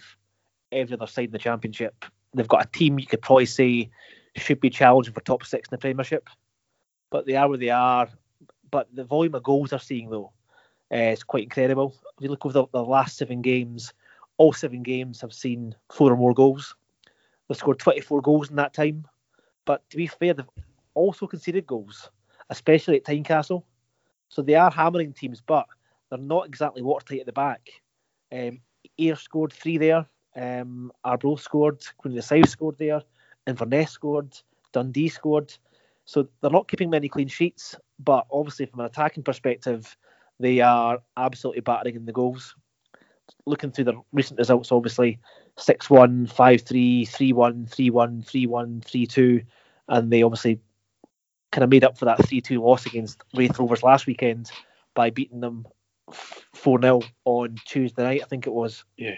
every 0.70 0.94
other 0.94 1.06
side 1.06 1.26
in 1.26 1.30
the 1.30 1.38
Championship 1.38 2.04
they've 2.34 2.48
got 2.48 2.66
a 2.66 2.68
team 2.68 2.98
you 2.98 3.06
could 3.06 3.22
probably 3.22 3.46
say 3.46 3.90
should 4.36 4.60
be 4.60 4.70
challenging 4.70 5.12
for 5.12 5.20
top 5.20 5.44
six 5.44 5.68
in 5.68 5.74
the 5.74 5.78
Premiership, 5.78 6.28
but 7.10 7.26
they 7.26 7.36
are 7.36 7.48
where 7.48 7.58
they 7.58 7.70
are. 7.70 8.08
But 8.70 8.88
the 8.94 9.04
volume 9.04 9.34
of 9.34 9.42
goals 9.42 9.70
they're 9.70 9.78
seeing 9.78 10.10
though 10.10 10.32
uh, 10.92 10.96
is 10.96 11.24
quite 11.24 11.44
incredible. 11.44 11.94
If 12.18 12.24
you 12.24 12.30
look 12.30 12.46
over 12.46 12.52
the, 12.52 12.66
the, 12.72 12.84
last 12.84 13.16
seven 13.16 13.42
games, 13.42 13.92
all 14.36 14.52
seven 14.52 14.82
games 14.82 15.20
have 15.20 15.32
seen 15.32 15.74
four 15.92 16.12
or 16.12 16.16
more 16.16 16.34
goals. 16.34 16.76
They've 17.48 17.58
scored 17.58 17.80
24 17.80 18.22
goals 18.22 18.50
in 18.50 18.56
that 18.56 18.72
time. 18.72 19.06
But 19.64 19.88
to 19.90 19.96
be 19.96 20.06
fair, 20.06 20.34
they've 20.34 20.46
also 20.94 21.26
conceded 21.26 21.66
goals, 21.66 22.10
especially 22.48 22.96
at 22.96 23.04
Tynecastle. 23.04 23.64
So 24.28 24.42
they 24.42 24.54
are 24.54 24.70
hammering 24.70 25.12
teams, 25.12 25.40
but 25.40 25.66
they're 26.08 26.18
not 26.18 26.46
exactly 26.46 26.82
watertight 26.82 27.20
at 27.20 27.26
the 27.26 27.32
back. 27.32 27.68
Um, 28.32 28.60
Ayr 28.98 29.16
scored 29.16 29.52
three 29.52 29.78
there. 29.78 30.06
Um, 30.40 30.90
Arbroath 31.04 31.42
scored, 31.42 31.84
Queen 31.98 32.12
of 32.12 32.16
the 32.16 32.22
South 32.22 32.48
scored 32.48 32.78
there, 32.78 33.02
Inverness 33.46 33.90
scored, 33.90 34.36
Dundee 34.72 35.08
scored. 35.08 35.52
So 36.06 36.28
they're 36.40 36.50
not 36.50 36.66
keeping 36.66 36.88
many 36.88 37.08
clean 37.08 37.28
sheets, 37.28 37.76
but 37.98 38.26
obviously 38.32 38.66
from 38.66 38.80
an 38.80 38.86
attacking 38.86 39.22
perspective, 39.22 39.96
they 40.38 40.60
are 40.60 40.98
absolutely 41.16 41.60
battering 41.60 41.96
in 41.96 42.06
the 42.06 42.12
goals. 42.12 42.54
Looking 43.44 43.70
through 43.70 43.84
the 43.84 44.00
recent 44.12 44.38
results, 44.38 44.72
obviously 44.72 45.18
6 45.58 45.90
1, 45.90 46.26
5 46.26 46.60
3, 46.62 47.04
3 47.04 47.32
1, 47.32 47.66
3 47.66 47.90
1, 47.90 48.22
3 48.22 48.46
1, 48.46 48.80
3 48.80 49.06
2, 49.06 49.42
and 49.88 50.10
they 50.10 50.22
obviously 50.22 50.58
kind 51.52 51.64
of 51.64 51.70
made 51.70 51.84
up 51.84 51.98
for 51.98 52.06
that 52.06 52.26
3 52.26 52.40
2 52.40 52.62
loss 52.62 52.86
against 52.86 53.22
Raith 53.34 53.58
Rovers 53.58 53.82
last 53.82 54.06
weekend 54.06 54.50
by 54.94 55.10
beating 55.10 55.40
them 55.40 55.66
4 56.12 56.80
0 56.80 57.02
on 57.24 57.56
Tuesday 57.66 58.02
night, 58.02 58.22
I 58.24 58.26
think 58.26 58.46
it 58.46 58.52
was. 58.52 58.84
Yeah. 58.96 59.16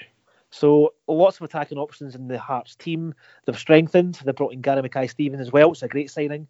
So 0.53 0.93
lots 1.09 1.38
of 1.38 1.45
attacking 1.45 1.79
options 1.79 2.15
in 2.15 2.29
the 2.29 2.38
Hearts 2.38 2.77
team. 2.77 3.15
They've 3.47 3.59
strengthened. 3.59 4.21
They 4.23 4.33
brought 4.33 4.53
in 4.53 4.61
Gary 4.61 4.83
Mackay 4.83 5.07
Steven 5.07 5.41
as 5.41 5.51
well. 5.51 5.73
It's 5.73 5.83
a 5.83 5.88
great 5.88 6.11
signing, 6.11 6.47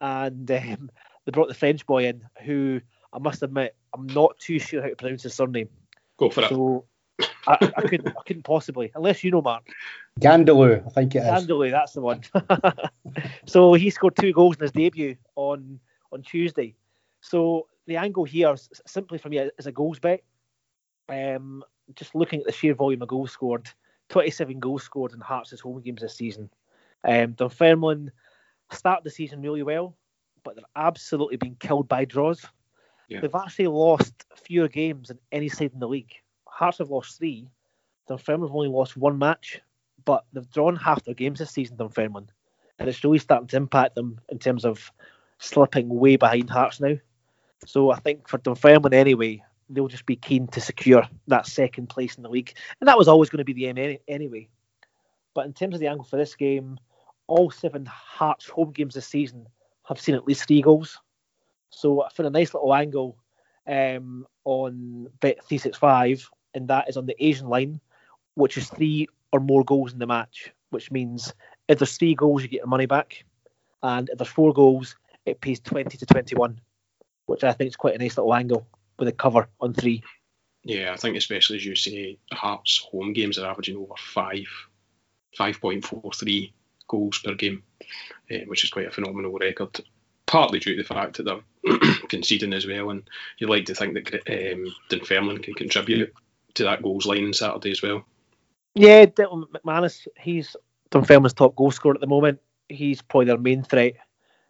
and 0.00 0.50
um, 0.50 0.90
they 1.24 1.32
brought 1.32 1.48
the 1.48 1.54
French 1.54 1.86
boy 1.86 2.06
in, 2.06 2.24
who 2.44 2.80
I 3.12 3.18
must 3.18 3.42
admit 3.42 3.76
I'm 3.94 4.06
not 4.06 4.38
too 4.38 4.58
sure 4.58 4.80
how 4.80 4.88
to 4.88 4.96
pronounce 4.96 5.22
his 5.22 5.34
surname. 5.34 5.68
Go 6.16 6.30
for 6.30 6.42
so, 6.42 6.86
it. 7.18 7.28
I, 7.46 7.72
I, 7.76 7.82
couldn't. 7.82 8.08
I 8.08 8.22
couldn't 8.26 8.44
possibly, 8.44 8.90
unless 8.94 9.22
you 9.22 9.30
know, 9.30 9.42
Mark. 9.42 9.68
Gandalou, 10.18 10.86
I 10.86 10.90
think 10.90 11.14
it 11.14 11.18
is. 11.18 11.24
Gandalou, 11.24 11.70
that's 11.70 11.92
the 11.92 12.00
one. 12.00 12.22
so 13.46 13.74
he 13.74 13.90
scored 13.90 14.16
two 14.16 14.32
goals 14.32 14.56
in 14.56 14.62
his 14.62 14.72
debut 14.72 15.16
on 15.36 15.78
on 16.10 16.22
Tuesday. 16.22 16.74
So 17.20 17.66
the 17.86 17.96
angle 17.96 18.24
here, 18.24 18.54
simply 18.86 19.18
for 19.18 19.28
me, 19.28 19.38
is 19.58 19.66
a 19.66 19.72
goals 19.72 19.98
bet. 19.98 20.22
Um, 21.08 21.64
just 21.94 22.14
looking 22.14 22.40
at 22.40 22.46
the 22.46 22.52
sheer 22.52 22.74
volume 22.74 23.02
of 23.02 23.08
goals 23.08 23.32
scored, 23.32 23.68
27 24.08 24.60
goals 24.60 24.82
scored 24.82 25.12
in 25.12 25.20
Hearts' 25.20 25.60
home 25.60 25.80
games 25.80 26.02
this 26.02 26.16
season. 26.16 26.50
Um, 27.04 27.32
Dunfermline 27.32 28.12
started 28.70 29.04
the 29.04 29.10
season 29.10 29.42
really 29.42 29.62
well, 29.62 29.96
but 30.44 30.56
they're 30.56 30.64
absolutely 30.76 31.36
being 31.36 31.56
killed 31.58 31.88
by 31.88 32.04
draws. 32.04 32.44
Yeah. 33.08 33.20
They've 33.20 33.34
actually 33.34 33.68
lost 33.68 34.24
fewer 34.36 34.68
games 34.68 35.08
than 35.08 35.18
any 35.32 35.48
side 35.48 35.72
in 35.74 35.80
the 35.80 35.88
league. 35.88 36.12
Hearts 36.46 36.78
have 36.78 36.90
lost 36.90 37.18
three. 37.18 37.48
Dunfermline 38.08 38.48
have 38.48 38.54
only 38.56 38.68
lost 38.68 38.96
one 38.96 39.18
match, 39.18 39.60
but 40.04 40.24
they've 40.32 40.50
drawn 40.50 40.76
half 40.76 41.04
their 41.04 41.14
games 41.14 41.38
this 41.38 41.50
season, 41.50 41.76
Dunfermline. 41.76 42.30
And 42.78 42.88
it's 42.88 43.04
really 43.04 43.18
starting 43.18 43.48
to 43.48 43.56
impact 43.56 43.94
them 43.94 44.20
in 44.28 44.38
terms 44.38 44.64
of 44.64 44.90
slipping 45.38 45.88
way 45.88 46.16
behind 46.16 46.50
Hearts 46.50 46.80
now. 46.80 46.96
So 47.66 47.90
I 47.90 47.98
think 48.00 48.28
for 48.28 48.38
Dunfermline 48.38 48.94
anyway, 48.94 49.42
they'll 49.74 49.88
just 49.88 50.06
be 50.06 50.16
keen 50.16 50.46
to 50.48 50.60
secure 50.60 51.04
that 51.28 51.46
second 51.46 51.88
place 51.88 52.16
in 52.16 52.22
the 52.22 52.28
league, 52.28 52.54
and 52.80 52.88
that 52.88 52.98
was 52.98 53.08
always 53.08 53.30
going 53.30 53.38
to 53.38 53.44
be 53.44 53.52
the 53.52 53.66
aim 53.66 53.78
any, 53.78 54.00
anyway. 54.06 54.48
But 55.34 55.46
in 55.46 55.52
terms 55.52 55.74
of 55.74 55.80
the 55.80 55.86
angle 55.86 56.04
for 56.04 56.16
this 56.16 56.34
game, 56.34 56.78
all 57.26 57.50
seven 57.50 57.86
Hearts 57.86 58.46
home 58.48 58.72
games 58.72 58.94
this 58.94 59.06
season 59.06 59.46
have 59.84 60.00
seen 60.00 60.14
at 60.14 60.26
least 60.26 60.46
three 60.46 60.62
goals. 60.62 61.00
So 61.70 62.02
I 62.02 62.10
found 62.10 62.26
a 62.26 62.30
nice 62.30 62.52
little 62.52 62.74
angle 62.74 63.16
um, 63.66 64.26
on 64.44 65.08
Bet 65.20 65.38
365, 65.44 66.28
and 66.54 66.68
that 66.68 66.88
is 66.88 66.96
on 66.96 67.06
the 67.06 67.16
Asian 67.24 67.48
line, 67.48 67.80
which 68.34 68.58
is 68.58 68.68
three 68.68 69.08
or 69.32 69.40
more 69.40 69.64
goals 69.64 69.92
in 69.92 69.98
the 69.98 70.06
match, 70.06 70.52
which 70.70 70.90
means 70.90 71.32
if 71.68 71.78
there's 71.78 71.96
three 71.96 72.14
goals, 72.14 72.42
you 72.42 72.48
get 72.48 72.58
your 72.58 72.66
money 72.66 72.86
back, 72.86 73.24
and 73.82 74.10
if 74.10 74.18
there's 74.18 74.28
four 74.28 74.52
goals, 74.52 74.96
it 75.24 75.40
pays 75.40 75.60
20 75.60 75.96
to 75.96 76.06
21, 76.06 76.60
which 77.26 77.44
I 77.44 77.52
think 77.52 77.68
is 77.68 77.76
quite 77.76 77.94
a 77.94 77.98
nice 77.98 78.18
little 78.18 78.34
angle 78.34 78.66
with 79.02 79.08
a 79.08 79.16
cover 79.16 79.48
on 79.60 79.74
three. 79.74 80.02
Yeah, 80.62 80.92
I 80.92 80.96
think 80.96 81.16
especially 81.16 81.56
as 81.56 81.66
you 81.66 81.74
say, 81.74 82.18
Hearts 82.32 82.86
home 82.90 83.12
games 83.12 83.36
are 83.36 83.50
averaging 83.50 83.76
over 83.76 83.94
five, 83.98 84.46
five 85.36 85.60
point 85.60 85.84
four 85.84 86.12
three 86.12 86.54
goals 86.86 87.18
per 87.18 87.34
game, 87.34 87.64
uh, 88.30 88.44
which 88.46 88.62
is 88.62 88.70
quite 88.70 88.86
a 88.86 88.92
phenomenal 88.92 89.32
record. 89.32 89.80
Partly 90.26 90.60
due 90.60 90.76
to 90.76 90.82
the 90.82 90.94
fact 90.94 91.16
that 91.16 91.24
they're 91.24 91.78
conceding 92.08 92.52
as 92.52 92.66
well, 92.66 92.90
and 92.90 93.02
you'd 93.38 93.50
like 93.50 93.64
to 93.64 93.74
think 93.74 93.94
that 93.94 94.52
um, 94.52 94.72
Dunfermline 94.88 95.42
can 95.42 95.54
contribute 95.54 96.12
to 96.54 96.64
that 96.64 96.82
goals 96.82 97.06
line 97.06 97.24
on 97.24 97.32
Saturday 97.32 97.72
as 97.72 97.82
well. 97.82 98.04
Yeah, 98.74 99.06
Declan 99.06 99.46
McManus, 99.50 100.06
he's 100.16 100.54
Dunfermline's 100.92 101.34
top 101.34 101.56
goal 101.56 101.72
scorer 101.72 101.96
at 101.96 102.00
the 102.00 102.06
moment. 102.06 102.38
He's 102.68 103.02
probably 103.02 103.26
their 103.26 103.38
main 103.38 103.64
threat. 103.64 103.94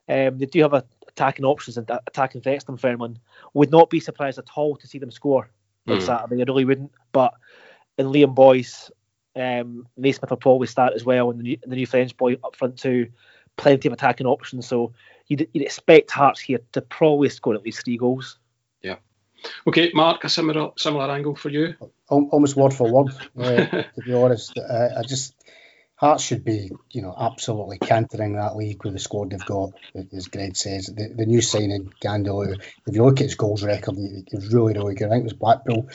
Um, 0.09 0.39
they 0.39 0.47
do 0.47 0.61
have 0.61 0.75
a 0.75 0.85
attacking 1.17 1.45
options 1.45 1.77
and 1.77 1.91
attacking 2.07 2.41
threats 2.41 2.65
than 2.65 2.77
Fairman. 2.77 3.17
Would 3.55 3.71
not 3.71 3.91
be 3.91 4.01
surprised 4.01 4.39
at 4.39 4.49
all 4.57 4.77
to 4.77 4.87
see 4.87 4.99
them 4.99 5.11
score 5.11 5.51
on 5.89 5.99
mm. 5.99 6.03
Saturday. 6.03 6.43
I 6.43 6.45
really 6.45 6.65
wouldn't. 6.65 6.93
But 7.13 7.35
in 7.99 8.07
Liam 8.07 8.35
Boyce, 8.35 8.91
um, 9.37 9.87
Naismith 9.97 10.31
will 10.31 10.37
probably 10.37 10.67
start 10.67 10.95
as 10.95 11.05
well, 11.05 11.31
and 11.31 11.39
the 11.39 11.45
new, 11.45 11.57
the 11.65 11.77
new 11.77 11.87
French 11.87 12.17
boy 12.17 12.35
up 12.45 12.57
front 12.57 12.79
too. 12.79 13.09
Plenty 13.57 13.89
of 13.89 13.93
attacking 13.93 14.27
options, 14.27 14.67
so 14.67 14.95
you'd, 15.29 15.47
you'd 15.53 15.65
expect 15.65 16.11
Hearts 16.11 16.41
here 16.41 16.61
to 16.73 16.81
probably 16.81 17.29
score 17.29 17.55
at 17.55 17.63
least 17.63 17.85
three 17.85 17.99
goals. 17.99 18.39
Yeah. 18.81 18.97
Okay, 19.67 19.91
Mark, 19.93 20.25
a 20.25 20.31
similar 20.31 20.71
similar 20.79 21.11
angle 21.11 21.37
for 21.37 21.51
you. 21.51 21.75
Almost 22.09 22.57
word 22.57 22.73
for 22.73 22.91
word, 22.91 23.13
uh, 23.39 23.67
to 23.67 24.03
be 24.05 24.15
honest. 24.15 24.57
Uh, 24.57 24.89
I 24.99 25.03
just 25.03 25.35
Hearts 26.03 26.25
should 26.25 26.45
be, 26.45 26.73
you 26.91 27.01
know, 27.01 27.15
absolutely 27.17 27.79
cantering 27.79 28.35
that 28.35 28.57
league 28.57 28.83
with 28.83 28.93
the 28.93 28.99
squad 28.99 29.31
they've 29.31 29.47
got, 29.47 29.71
as 30.13 30.27
Greg 30.27 30.57
says. 30.57 30.87
The, 30.87 31.15
the 31.15 31.27
new 31.27 31.41
signing, 31.41 31.93
Gandil, 32.03 32.59
if 32.59 32.95
you 32.97 33.05
look 33.05 33.21
at 33.21 33.27
his 33.27 33.37
goals 33.37 33.63
record, 33.63 33.95
he's 34.29 34.53
really, 34.53 34.73
really 34.73 34.97
good. 34.97 35.07
I 35.07 35.11
think 35.11 35.21
it 35.21 35.25
was 35.25 35.33
Blackpool. 35.35 35.89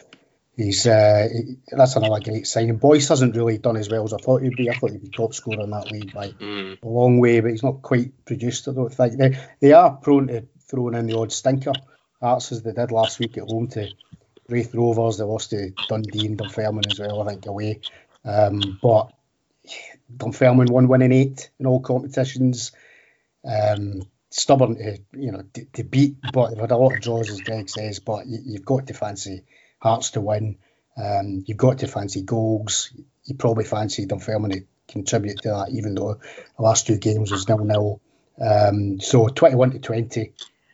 He's 0.55 0.87
uh, 0.87 1.27
he, 1.29 1.57
that's 1.69 1.97
another 1.97 2.21
great 2.21 2.47
signing. 2.47 2.77
Boyce 2.77 3.09
hasn't 3.09 3.35
really 3.35 3.57
done 3.57 3.75
as 3.75 3.89
well 3.89 4.05
as 4.05 4.13
I 4.13 4.17
thought 4.17 4.43
he'd 4.43 4.55
be. 4.55 4.69
I 4.69 4.75
thought 4.75 4.91
he'd 4.91 5.03
be 5.03 5.09
top 5.09 5.33
scorer 5.33 5.65
in 5.65 5.71
that 5.71 5.91
league 5.91 6.13
by 6.13 6.29
mm. 6.29 6.81
a 6.81 6.87
long 6.87 7.19
way, 7.19 7.41
but 7.41 7.51
he's 7.51 7.63
not 7.63 7.81
quite 7.81 8.23
produced. 8.23 8.69
I 8.69 8.71
don't 8.71 8.93
think 8.93 9.17
they 9.17 9.37
they 9.59 9.73
are 9.73 9.91
prone 9.91 10.27
to 10.27 10.47
throwing 10.69 10.95
in 10.95 11.07
the 11.07 11.17
odd 11.17 11.33
stinker. 11.33 11.73
Hearts 12.21 12.53
as 12.53 12.63
they 12.63 12.71
did 12.71 12.93
last 12.93 13.19
week 13.19 13.37
at 13.37 13.43
home 13.43 13.67
to 13.71 13.89
Raith 14.47 14.73
Rovers. 14.73 15.17
They 15.17 15.25
lost 15.25 15.49
to 15.49 15.73
Dundee 15.89 16.27
and 16.27 16.37
Dunfermline 16.37 16.89
as 16.89 16.97
well, 16.97 17.21
I 17.21 17.31
think, 17.31 17.45
away. 17.45 17.81
Um, 18.23 18.79
but 18.81 19.11
Dunfermline 20.15 20.87
won 20.87 21.01
in 21.01 21.11
eight 21.11 21.49
in 21.59 21.65
all 21.65 21.79
competitions. 21.79 22.71
Um, 23.45 24.03
stubborn 24.29 24.75
to 24.75 24.97
you 25.13 25.31
know 25.31 25.43
to, 25.53 25.65
to, 25.73 25.83
beat, 25.83 26.17
but 26.33 26.49
they've 26.49 26.59
had 26.59 26.71
a 26.71 26.77
lot 26.77 26.93
of 26.93 27.01
draws, 27.01 27.29
as 27.29 27.41
Greg 27.41 27.69
says. 27.69 27.99
But 27.99 28.27
you, 28.27 28.53
have 28.53 28.65
got 28.65 28.87
to 28.87 28.93
fancy 28.93 29.43
Hearts 29.79 30.11
to 30.11 30.21
win. 30.21 30.57
Um, 30.97 31.43
you've 31.45 31.57
got 31.57 31.79
to 31.79 31.87
fancy 31.87 32.21
goals. 32.21 32.91
You 33.25 33.35
probably 33.35 33.65
fancy 33.65 34.05
Dunfermline 34.05 34.51
to 34.51 34.63
contribute 34.87 35.41
to 35.41 35.49
that, 35.49 35.69
even 35.71 35.95
though 35.95 36.15
the 36.57 36.63
last 36.63 36.87
two 36.87 36.97
games 36.97 37.31
was 37.31 37.47
nil 37.47 37.59
nil. 37.59 38.01
Um, 38.39 38.99
so 38.99 39.27
21 39.27 39.71
to 39.71 39.79
20 39.79 40.33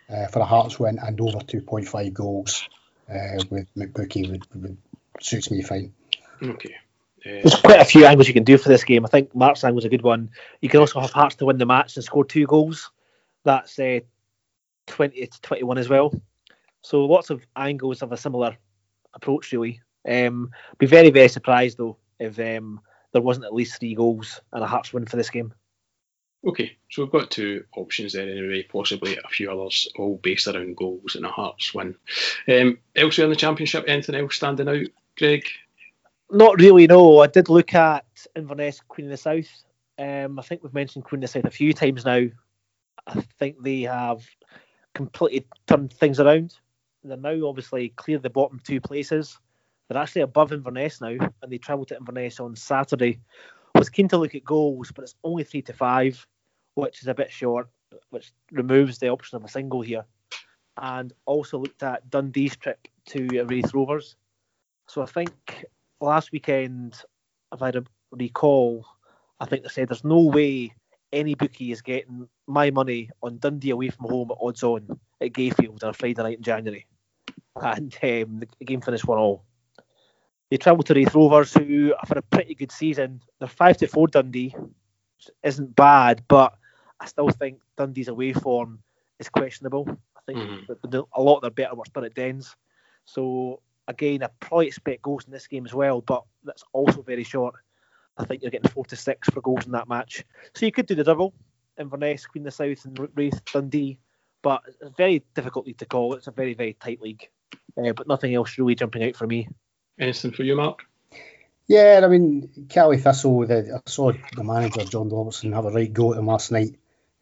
uh, 0.10 0.28
for 0.28 0.39
a 0.39 0.46
Hearts 0.46 0.80
win 0.80 1.00
and 1.00 1.19
over 1.19 1.39
2.5 1.39 2.13
goals 2.13 2.67
uh, 3.10 3.43
with 3.50 3.67
McBookie 3.76 4.30
would, 4.30 4.46
would, 4.56 4.78
suits 5.22 5.50
me 5.50 5.62
fine. 5.62 5.93
Okay. 6.41 6.76
There's 7.24 7.56
quite 7.56 7.80
a 7.80 7.86
few 7.86 8.06
angles 8.06 8.28
you 8.28 8.34
can 8.34 8.44
do 8.44 8.58
for 8.58 8.70
this 8.70 8.84
game. 8.84 9.06
I 9.06 9.10
think 9.10 9.34
Mark's 9.34 9.64
angle 9.64 9.76
was 9.76 9.86
a 9.86 9.90
good 9.90 10.02
one. 10.02 10.30
You 10.62 10.70
can 10.70 10.80
also 10.80 11.00
have 11.00 11.12
Hearts 11.12 11.36
to 11.38 11.46
win 11.46 11.58
the 11.58 11.66
match 11.66 11.96
and 11.96 12.04
score 12.04 12.26
two 12.26 12.46
goals. 12.46 12.92
That's 13.46 13.80
uh, 13.80 14.00
20 14.88 15.26
to 15.26 15.42
21 15.42 15.78
as 15.78 15.90
well. 15.90 16.14
So 16.82 17.06
lots 17.06 17.30
of 17.30 17.46
angles 17.56 18.02
of 18.02 18.12
a 18.12 18.18
similar 18.18 18.58
approach, 19.14 19.52
really. 19.52 19.82
Um, 20.08 20.52
be 20.78 20.86
very, 20.86 21.12
very 21.12 21.30
surprised 21.30 21.78
though 21.78 21.98
if 22.20 22.38
um, 22.40 22.82
there 23.14 23.22
wasn't 23.22 23.46
at 23.46 23.54
least 23.54 23.80
three 23.80 23.96
goals 23.96 24.42
and 24.52 24.64
a 24.64 24.68
Hearts 24.68 24.92
win 24.92 25.06
for 25.06 25.16
this 25.16 25.30
game. 25.30 25.54
Okay, 26.46 26.76
so 26.90 27.04
we've 27.04 27.12
got 27.12 27.32
two 27.32 27.64
options 27.78 28.14
there 28.14 28.30
anyway, 28.30 28.64
possibly 28.64 29.16
a 29.16 29.30
few 29.30 29.50
others, 29.50 29.88
all 29.98 30.20
based 30.22 30.48
around 30.48 30.76
goals 30.76 31.16
and 31.16 31.26
a 31.26 31.30
Hearts 31.30 31.74
win. 31.74 31.96
Um, 32.50 32.80
elsewhere 32.98 33.26
in 33.26 33.30
the 33.30 33.38
Championship, 33.38 33.86
anything 33.88 34.16
else 34.16 34.36
standing 34.36 34.68
out, 34.68 34.88
Greg? 35.18 35.46
Not 36.34 36.60
really, 36.60 36.88
no. 36.88 37.19
I 37.19 37.28
did 37.28 37.48
look 37.48 37.76
at 37.76 38.06
Inverness, 38.36 38.82
Queen 38.88 39.06
of 39.06 39.12
the 39.12 39.17
South. 39.17 39.65
Um, 40.00 40.39
I 40.39 40.41
think 40.41 40.63
we've 40.63 40.74
mentioned 40.74 41.06
Queen 41.06 41.24
of 41.24 41.30
the 41.30 41.32
South 41.32 41.46
a 41.46 41.52
few 41.52 41.74
times 41.74 42.06
now. 42.06 42.26
I 43.06 43.22
think 43.38 43.62
they 43.62 43.82
have 43.82 44.26
completely 44.96 45.46
turned 45.67 45.93
things 45.93 46.19
around. 46.19 46.56
They're 47.04 47.17
now 47.17 47.48
obviously 47.48 47.89
clear 47.89 48.17
the 48.17 48.32
bottom 48.32 48.60
two 48.63 48.82
places. 48.82 49.38
They're 49.88 50.02
actually 50.02 50.24
above 50.24 50.52
Inverness 50.52 51.02
now, 51.02 51.10
and 51.10 51.52
they 51.52 51.60
travel 51.60 51.86
to 51.86 51.98
Inverness 51.98 52.39
on 52.39 52.56
Saturday. 52.56 53.19
I 53.76 53.80
was 53.80 53.89
keen 53.89 54.08
to 54.08 54.17
look 54.17 54.34
at 54.34 54.43
goals, 54.43 54.91
but 54.91 55.04
it's 55.04 55.15
only 55.24 55.43
three 55.43 55.62
to 55.63 55.74
five 55.74 56.26
which 56.76 57.02
is 57.02 57.08
a 57.08 57.13
bit 57.13 57.32
short, 57.32 57.67
which 58.10 58.32
removes 58.52 58.98
the 58.98 59.10
option 59.10 59.36
of 59.36 59.43
a 59.43 59.48
single 59.48 59.82
here. 59.82 60.06
And 60.78 61.13
also 61.26 61.60
looked 61.60 61.84
at 61.84 62.10
Dundee's 62.10 62.56
trip 62.56 62.88
to 63.10 63.28
Raith 63.46 63.74
Rovers. 63.76 64.15
So 64.88 65.04
I 65.04 65.06
think 65.06 65.65
last 66.04 66.32
weekend, 66.32 67.02
if 67.54 67.62
I 67.62 67.72
recall, 68.12 68.86
I 69.39 69.46
think 69.46 69.63
they 69.63 69.70
said 69.70 69.89
there's 69.89 70.04
no 70.04 70.22
way 70.22 70.74
any 71.12 71.36
bookie 71.36 71.72
is 71.72 71.82
getting 71.82 72.28
my 72.48 72.72
money 72.72 73.10
on 73.22 73.38
Dundee 73.38 73.70
away 73.70 73.89
from 73.89 74.10
home 74.10 74.32
at 74.32 74.38
odds 74.42 74.63
on 74.63 75.00
at 75.22 75.34
Gayfield 75.34 75.84
on 75.84 75.89
a 75.89 75.94
Friday 75.94 76.22
night 76.22 76.38
in 76.38 76.44
January. 76.44 76.86
And 77.56 77.96
um, 78.02 78.42
the 78.60 78.66
game 78.66 78.82
finished 78.82 79.08
1 79.08 79.18
all. 79.18 79.46
They 80.50 80.58
travelled 80.58 80.88
to 80.88 80.94
Raith 80.94 81.13
Rovers, 81.13 81.54
who 81.54 81.94
have 82.00 82.10
had 82.10 82.18
a 82.18 82.24
pretty 82.24 82.56
good 82.56 82.72
season. 82.72 83.22
They're 83.39 83.48
5 83.48 83.78
to 83.78 83.88
4 83.88 84.08
Dundee, 84.08 84.56
isn't 85.44 85.76
bad, 85.76 86.24
but 86.28 86.54
I 87.00 87.06
still 87.06 87.30
think 87.30 87.60
Dundee's 87.78 88.08
away 88.08 88.34
form 88.34 88.80
is 89.20 89.30
questionable. 89.30 89.88
I 90.18 90.20
think 90.26 90.39
mm-hmm. 90.39 91.00
a 91.13 91.22
lot 91.22 91.38
of 91.38 91.42
their 91.42 91.52
better 91.52 91.76
work's 91.76 91.89
done 91.89 92.06
at 92.06 92.16
Dens. 92.16 92.56
So 93.06 93.62
again, 93.88 94.24
I 94.24 94.28
probably 94.39 94.67
expect 94.67 95.02
goals 95.02 95.26
in 95.26 95.32
this 95.32 95.48
game 95.48 95.65
as 95.65 95.74
well, 95.74 96.02
but 96.02 96.24
that's 96.43 96.63
also 96.74 97.02
very 97.02 97.24
short. 97.24 97.56
I 98.17 98.26
think 98.26 98.41
you're 98.41 98.52
getting 98.52 98.69
four 98.69 98.86
to 98.86 98.96
six 98.96 99.30
for 99.30 99.41
goals 99.41 99.65
in 99.65 99.72
that 99.72 99.89
match. 99.89 100.24
So 100.56 100.65
you 100.65 100.72
could 100.72 100.86
do 100.86 100.96
the 100.96 101.04
double, 101.04 101.34
Inverness, 101.80 102.26
Queen 102.28 102.43
of 102.43 102.46
the 102.46 102.52
South, 102.52 102.86
and 102.86 103.10
Raith 103.15 103.41
Dundee, 103.52 104.00
but 104.41 104.62
it's 104.67 104.96
very 104.98 105.24
difficult 105.34 105.65
to 105.78 105.86
call. 105.86 106.13
It's 106.13 106.28
a 106.28 106.32
very 106.32 106.54
very 106.54 106.74
tight 106.74 107.02
league, 107.02 107.28
uh, 107.78 107.93
but 107.93 108.08
nothing 108.08 108.36
else 108.36 108.58
really 108.58 108.76
jumping 108.76 109.04
out 109.04 109.15
for 109.15 109.26
me. 109.26 109.48
Anything 110.00 110.32
for 110.32 110.43
you, 110.43 110.56
Mark? 110.56 110.84
Yeah, 111.67 112.02
I 112.04 112.08
mean, 112.08 112.67
Caley 112.69 112.98
Thistle, 112.98 113.48
the, 113.48 113.82
I 113.86 113.89
saw 113.89 114.12
the 114.36 114.43
manager, 114.43 114.84
John 114.84 115.10
Robertson, 115.10 115.54
have 115.54 115.65
a 115.65 115.72
right 115.72 115.91
go 115.91 116.12
at 116.12 116.19
him 116.19 116.28
last 116.28 116.52
night. 116.52 116.76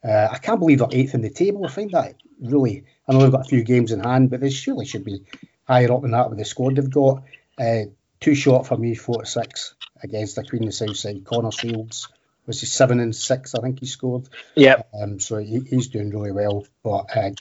Uh, 0.03 0.29
I 0.31 0.39
can't 0.39 0.59
believe 0.59 0.79
they're 0.79 0.87
eighth 0.91 1.13
in 1.13 1.21
the 1.21 1.29
table. 1.29 1.65
I 1.65 1.69
find 1.69 1.91
that 1.91 2.15
really. 2.39 2.85
I 3.07 3.13
know 3.13 3.19
they've 3.19 3.31
got 3.31 3.45
a 3.45 3.49
few 3.49 3.63
games 3.63 3.91
in 3.91 3.99
hand, 3.99 4.31
but 4.31 4.41
they 4.41 4.49
surely 4.49 4.85
should 4.85 5.05
be 5.05 5.25
higher 5.71 5.91
up 5.91 6.01
than 6.01 6.11
that 6.11 6.29
with 6.29 6.39
the 6.39 6.45
squad 6.45 6.75
they've 6.75 6.89
got. 6.89 7.23
Uh, 7.57 7.83
too 8.19 8.35
short 8.35 8.67
for 8.67 8.77
me, 8.77 8.95
four 8.95 9.21
to 9.21 9.25
six 9.25 9.75
against 10.03 10.35
the 10.35 10.43
Queen 10.43 10.63
of 10.63 10.69
the 10.69 10.73
South 10.73 10.97
side. 10.97 11.23
Connor 11.23 11.51
Shields 11.51 12.07
was 12.45 12.59
he 12.59 12.65
seven 12.65 12.99
and 12.99 13.15
six? 13.15 13.55
I 13.55 13.61
think 13.61 13.79
he 13.79 13.85
scored. 13.85 14.27
Yeah. 14.55 14.81
Um, 14.93 15.19
so 15.19 15.37
he, 15.37 15.59
he's 15.59 15.87
doing 15.87 16.09
really 16.09 16.31
well. 16.31 16.65
But 16.83 17.15
uh, 17.15 17.31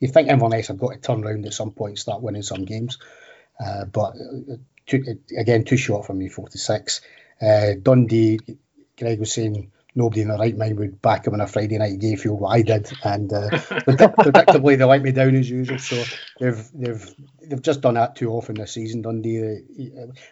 you 0.00 0.08
think 0.08 0.28
Inverness 0.28 0.68
have 0.68 0.78
got 0.78 0.92
to 0.92 0.98
turn 0.98 1.24
around 1.24 1.46
at 1.46 1.52
some 1.52 1.72
point 1.72 1.90
and 1.90 1.98
start 1.98 2.22
winning 2.22 2.42
some 2.42 2.64
games. 2.64 2.98
Uh, 3.64 3.84
but 3.84 4.14
uh, 4.16 4.56
too, 4.86 5.18
again, 5.36 5.64
too 5.64 5.76
short 5.76 6.06
for 6.06 6.14
me, 6.14 6.28
four 6.28 6.48
to 6.48 6.58
six. 6.58 7.00
Uh, 7.40 7.74
Dundee, 7.80 8.40
Greg 8.98 9.20
was 9.20 9.32
saying 9.32 9.72
nobody 9.96 10.20
in 10.20 10.28
their 10.28 10.38
right 10.38 10.56
mind 10.56 10.78
would 10.78 11.00
back 11.02 11.26
him 11.26 11.34
on 11.34 11.40
a 11.40 11.46
Friday 11.46 11.78
night 11.78 11.98
Gayfield. 11.98 12.38
What 12.38 12.50
I 12.50 12.62
did, 12.62 12.92
and 13.02 13.32
uh, 13.32 13.48
predictably 13.50 14.78
they 14.78 14.84
let 14.84 15.02
me 15.02 15.10
down 15.10 15.34
as 15.34 15.50
usual. 15.50 15.78
So 15.78 16.04
they've 16.38 16.70
they've 16.74 17.14
they've 17.42 17.62
just 17.62 17.80
done 17.80 17.94
that 17.94 18.14
too 18.14 18.30
often 18.30 18.56
this 18.56 18.72
season. 18.72 19.02
Dundee. 19.02 19.58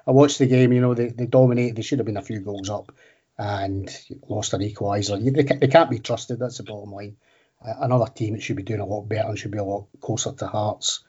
I 0.06 0.10
watched 0.10 0.38
the 0.38 0.46
game. 0.46 0.72
You 0.72 0.82
know 0.82 0.94
they, 0.94 1.08
they 1.08 1.26
dominated. 1.26 1.76
They 1.76 1.82
should 1.82 1.98
have 1.98 2.06
been 2.06 2.18
a 2.18 2.22
few 2.22 2.40
goals 2.40 2.68
up, 2.70 2.92
and 3.38 3.90
lost 4.28 4.52
an 4.52 4.60
equaliser. 4.60 5.22
They, 5.24 5.42
they 5.42 5.68
can't 5.68 5.90
be 5.90 5.98
trusted. 5.98 6.38
That's 6.38 6.58
the 6.58 6.64
bottom 6.64 6.92
line. 6.92 7.16
Uh, 7.64 7.74
another 7.80 8.10
team 8.12 8.34
that 8.34 8.42
should 8.42 8.56
be 8.56 8.62
doing 8.62 8.80
a 8.80 8.86
lot 8.86 9.08
better 9.08 9.28
and 9.28 9.38
should 9.38 9.50
be 9.50 9.58
a 9.58 9.64
lot 9.64 9.86
closer 10.00 10.32
to 10.32 10.46
Hearts. 10.46 11.02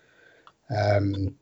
Um, 0.70 1.36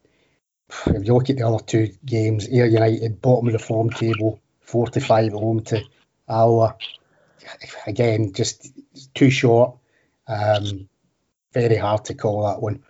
if 0.88 1.06
you 1.06 1.14
look 1.14 1.30
at 1.30 1.38
the 1.38 1.48
other 1.48 1.64
two 1.64 1.94
games, 2.04 2.48
Ayr 2.48 2.66
United 2.66 3.22
bottom 3.22 3.48
of 3.48 3.54
the 3.54 3.60
form 3.60 3.92
table, 3.92 4.42
four 4.62 4.88
to 4.88 5.00
five 5.00 5.34
home 5.34 5.62
to 5.66 5.84
Alloa 6.28 6.78
again, 7.88 8.34
just 8.34 8.72
too 9.14 9.30
short. 9.30 9.78
Um, 10.28 10.88
very 11.54 11.78
hard 11.78 12.06
to 12.06 12.14
call 12.14 12.48
that 12.48 12.62
one. 12.62 12.84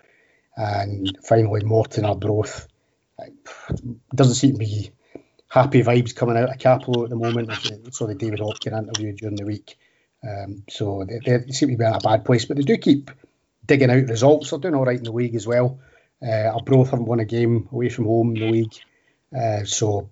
And 0.55 1.17
finally, 1.23 1.63
Morton 1.63 2.05
Arbroath 2.05 2.67
doesn't 4.13 4.35
seem 4.35 4.53
to 4.53 4.59
be 4.59 4.91
happy 5.47 5.83
vibes 5.83 6.15
coming 6.15 6.37
out 6.37 6.49
of 6.49 6.57
Cappielow 6.57 7.03
at 7.03 7.09
the 7.09 7.15
moment. 7.15 7.51
I 7.51 7.89
saw 7.91 8.07
the 8.07 8.15
David 8.15 8.39
Hopkin 8.39 8.77
interview 8.77 9.13
during 9.13 9.35
the 9.35 9.45
week. 9.45 9.77
Um, 10.27 10.63
so 10.69 11.05
they, 11.07 11.19
they, 11.19 11.51
seem 11.51 11.69
to 11.69 11.77
be 11.77 11.83
in 11.83 11.93
a 11.93 11.99
bad 11.99 12.23
place, 12.25 12.45
but 12.45 12.57
they 12.57 12.63
do 12.63 12.77
keep 12.77 13.11
digging 13.65 13.89
out 13.89 14.07
results. 14.07 14.49
They're 14.49 14.59
doing 14.59 14.75
all 14.75 14.85
right 14.85 14.97
in 14.97 15.03
the 15.03 15.11
league 15.11 15.35
as 15.35 15.45
well. 15.45 15.79
Uh, 16.25 16.51
Arbroath 16.53 16.91
haven't 16.91 17.05
won 17.05 17.19
a 17.19 17.25
game 17.25 17.67
away 17.71 17.89
from 17.89 18.05
home 18.05 18.35
in 18.35 18.41
the 18.41 18.51
league. 18.51 18.73
Uh, 19.35 19.65
so 19.65 20.09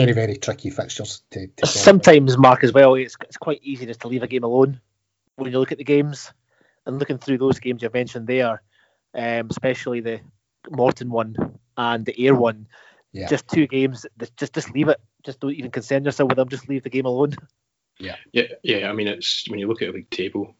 very, 0.00 0.12
very 0.12 0.36
tricky 0.36 0.70
fixtures 0.70 1.22
to. 1.30 1.46
to 1.46 1.66
Sometimes, 1.66 2.36
Mark, 2.38 2.64
as 2.64 2.72
well, 2.72 2.94
it's, 2.94 3.16
it's 3.22 3.36
quite 3.36 3.60
easy 3.62 3.86
just 3.86 4.00
to 4.00 4.08
leave 4.08 4.22
a 4.22 4.26
game 4.26 4.44
alone 4.44 4.80
when 5.36 5.52
you 5.52 5.58
look 5.58 5.72
at 5.72 5.78
the 5.78 5.84
games 5.84 6.32
and 6.86 6.98
looking 6.98 7.18
through 7.18 7.38
those 7.38 7.60
games 7.60 7.82
you've 7.82 7.94
mentioned 7.94 8.26
there, 8.26 8.62
um, 9.14 9.48
especially 9.50 10.00
the 10.00 10.20
Morton 10.70 11.10
one 11.10 11.36
and 11.76 12.04
the 12.04 12.26
Ayr 12.26 12.34
one. 12.34 12.66
Yeah. 13.12 13.28
Just 13.28 13.48
two 13.48 13.66
games. 13.66 14.06
Just 14.36 14.54
just 14.54 14.74
leave 14.74 14.88
it. 14.88 15.00
Just 15.22 15.40
don't 15.40 15.52
even 15.52 15.70
concern 15.70 16.04
yourself 16.04 16.28
with 16.28 16.36
them. 16.36 16.48
Just 16.48 16.68
leave 16.68 16.82
the 16.82 16.90
game 16.90 17.06
alone. 17.06 17.34
Yeah, 17.98 18.16
yeah, 18.32 18.44
yeah. 18.62 18.88
I 18.88 18.94
mean, 18.94 19.06
it's 19.06 19.48
when 19.48 19.60
you 19.60 19.68
look 19.68 19.82
at 19.82 19.90
a 19.90 19.92
league 19.92 20.10
table, 20.10 20.56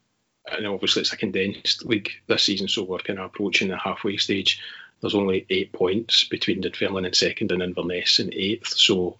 and 0.46 0.66
obviously 0.66 1.00
it's 1.00 1.14
a 1.14 1.16
condensed 1.16 1.84
league 1.84 2.10
this 2.28 2.44
season, 2.44 2.68
so 2.68 2.84
we're 2.84 2.98
kind 2.98 3.18
of 3.18 3.24
approaching 3.24 3.68
the 3.68 3.76
halfway 3.76 4.18
stage 4.18 4.60
there's 5.02 5.14
only 5.14 5.44
eight 5.50 5.72
points 5.72 6.24
between 6.24 6.60
Dunfermline 6.60 7.04
in 7.04 7.12
second 7.12 7.52
and 7.52 7.62
Inverness 7.62 8.20
in 8.20 8.32
eighth. 8.32 8.68
So, 8.68 9.18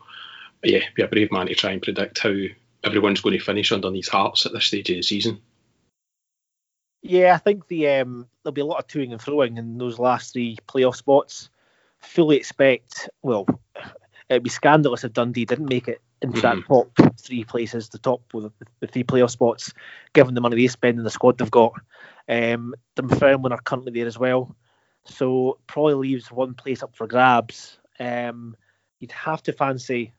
yeah, 0.63 0.85
be 0.95 1.03
a 1.03 1.09
brave 1.09 1.33
man 1.33 1.49
to 1.49 1.55
try 1.55 1.73
and 1.73 1.83
predict 1.83 2.21
how 2.21 2.35
everyone's 2.85 3.21
going 3.21 3.37
to 3.39 3.45
finish 3.45 3.73
underneath 3.73 4.09
Hearts 4.09 4.47
at 4.47 4.53
this 4.53 4.67
stage 4.67 4.89
of 4.91 4.97
the 4.97 5.03
season. 5.03 5.41
Yeah, 7.03 7.35
I 7.35 7.39
think 7.39 7.67
the 7.67 7.89
um, 7.89 8.29
there'll 8.43 8.55
be 8.55 8.61
a 8.61 8.65
lot 8.67 8.79
of 8.79 8.87
toing 8.87 9.11
and 9.11 9.21
throwing 9.21 9.59
in 9.59 9.77
those 9.77 9.99
last 9.99 10.33
three 10.33 10.57
playoff 10.69 10.95
spots. 10.95 11.51
Fully 11.99 12.37
expect, 12.37 13.09
well, 13.23 13.47
it'd 14.29 14.45
be 14.45 14.51
scandalous 14.51 15.03
if 15.03 15.13
Dundee 15.13 15.45
didn't 15.45 15.69
make 15.69 15.89
it 15.89 16.01
into 16.23 16.41
mm-hmm. 16.41 16.61
that 16.61 16.67
top 16.69 17.19
three 17.21 17.43
places, 17.43 17.89
the 17.89 17.99
top 17.99 18.23
with 18.33 18.53
the 18.79 18.87
three 18.87 19.03
playoff 19.03 19.31
spots, 19.31 19.73
given 20.13 20.35
the 20.35 20.41
money 20.41 20.57
they 20.57 20.69
spend 20.69 20.99
and 20.99 21.07
the 21.07 21.11
squad 21.11 21.39
they've 21.39 21.51
got. 21.51 21.73
Um, 22.29 22.75
Dunfermline 22.95 23.53
are 23.53 23.61
currently 23.61 23.93
there 23.93 24.07
as 24.07 24.19
well, 24.19 24.55
so 25.05 25.59
probably 25.67 25.95
leaves 25.95 26.31
one 26.31 26.55
place 26.55 26.83
up 26.83 26.95
for 26.95 27.07
grabs. 27.07 27.79
Um, 27.99 28.57
you'd 29.01 29.13
have 29.13 29.43
to 29.45 29.53
fancy, 29.53 30.13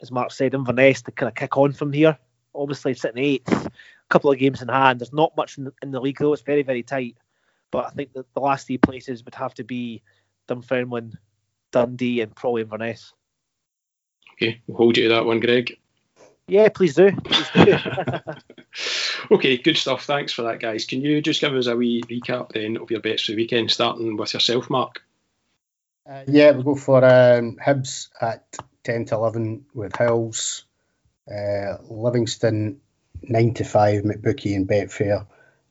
as 0.00 0.10
Mark 0.10 0.32
said, 0.32 0.54
Inverness 0.54 1.02
to 1.02 1.12
kind 1.12 1.28
of 1.28 1.34
kick 1.34 1.56
on 1.56 1.72
from 1.72 1.92
here. 1.92 2.18
Obviously, 2.54 2.94
sitting 2.94 3.22
eighth, 3.22 3.52
a 3.52 3.70
couple 4.08 4.30
of 4.30 4.38
games 4.38 4.62
in 4.62 4.68
hand. 4.68 5.00
There's 5.00 5.12
not 5.12 5.36
much 5.36 5.58
in, 5.58 5.70
in 5.82 5.90
the 5.90 6.00
league 6.00 6.18
though; 6.18 6.32
it's 6.32 6.42
very, 6.42 6.62
very 6.62 6.82
tight. 6.82 7.16
But 7.70 7.86
I 7.86 7.90
think 7.90 8.12
that 8.14 8.32
the 8.34 8.40
last 8.40 8.66
three 8.66 8.78
places 8.78 9.24
would 9.24 9.34
have 9.34 9.54
to 9.54 9.64
be 9.64 10.02
Dunfermline, 10.46 11.18
Dundee, 11.72 12.22
and 12.22 12.34
probably 12.34 12.62
Inverness. 12.62 13.12
Okay, 14.34 14.60
we'll 14.66 14.78
hold 14.78 14.96
you 14.96 15.04
to 15.04 15.08
that 15.10 15.26
one, 15.26 15.40
Greg. 15.40 15.76
Yeah, 16.46 16.68
please 16.70 16.94
do. 16.94 17.12
Please 17.12 17.50
do. 17.54 17.78
okay, 19.30 19.56
good 19.56 19.76
stuff. 19.76 20.04
Thanks 20.04 20.32
for 20.32 20.42
that, 20.42 20.60
guys. 20.60 20.84
Can 20.84 21.02
you 21.02 21.20
just 21.20 21.40
give 21.40 21.54
us 21.54 21.66
a 21.66 21.76
wee 21.76 22.02
recap 22.02 22.52
then 22.52 22.76
of 22.76 22.90
your 22.90 23.00
bets 23.00 23.24
for 23.24 23.32
the 23.32 23.36
weekend, 23.36 23.70
starting 23.70 24.16
with 24.16 24.34
yourself, 24.34 24.70
Mark? 24.70 25.02
Uh, 26.08 26.24
yeah, 26.26 26.52
we'll 26.52 26.62
go 26.62 26.74
for 26.74 27.04
um, 27.04 27.56
Hibs 27.56 28.08
at 28.20 28.56
10 28.84 29.06
to 29.06 29.16
11 29.16 29.66
with 29.74 29.94
Hills, 29.96 30.64
uh, 31.30 31.76
Livingston 31.88 32.80
9 33.22 33.54
to 33.54 33.64
5, 33.64 34.02
McBookie 34.04 34.56
and 34.56 34.66
Betfair, 34.66 35.26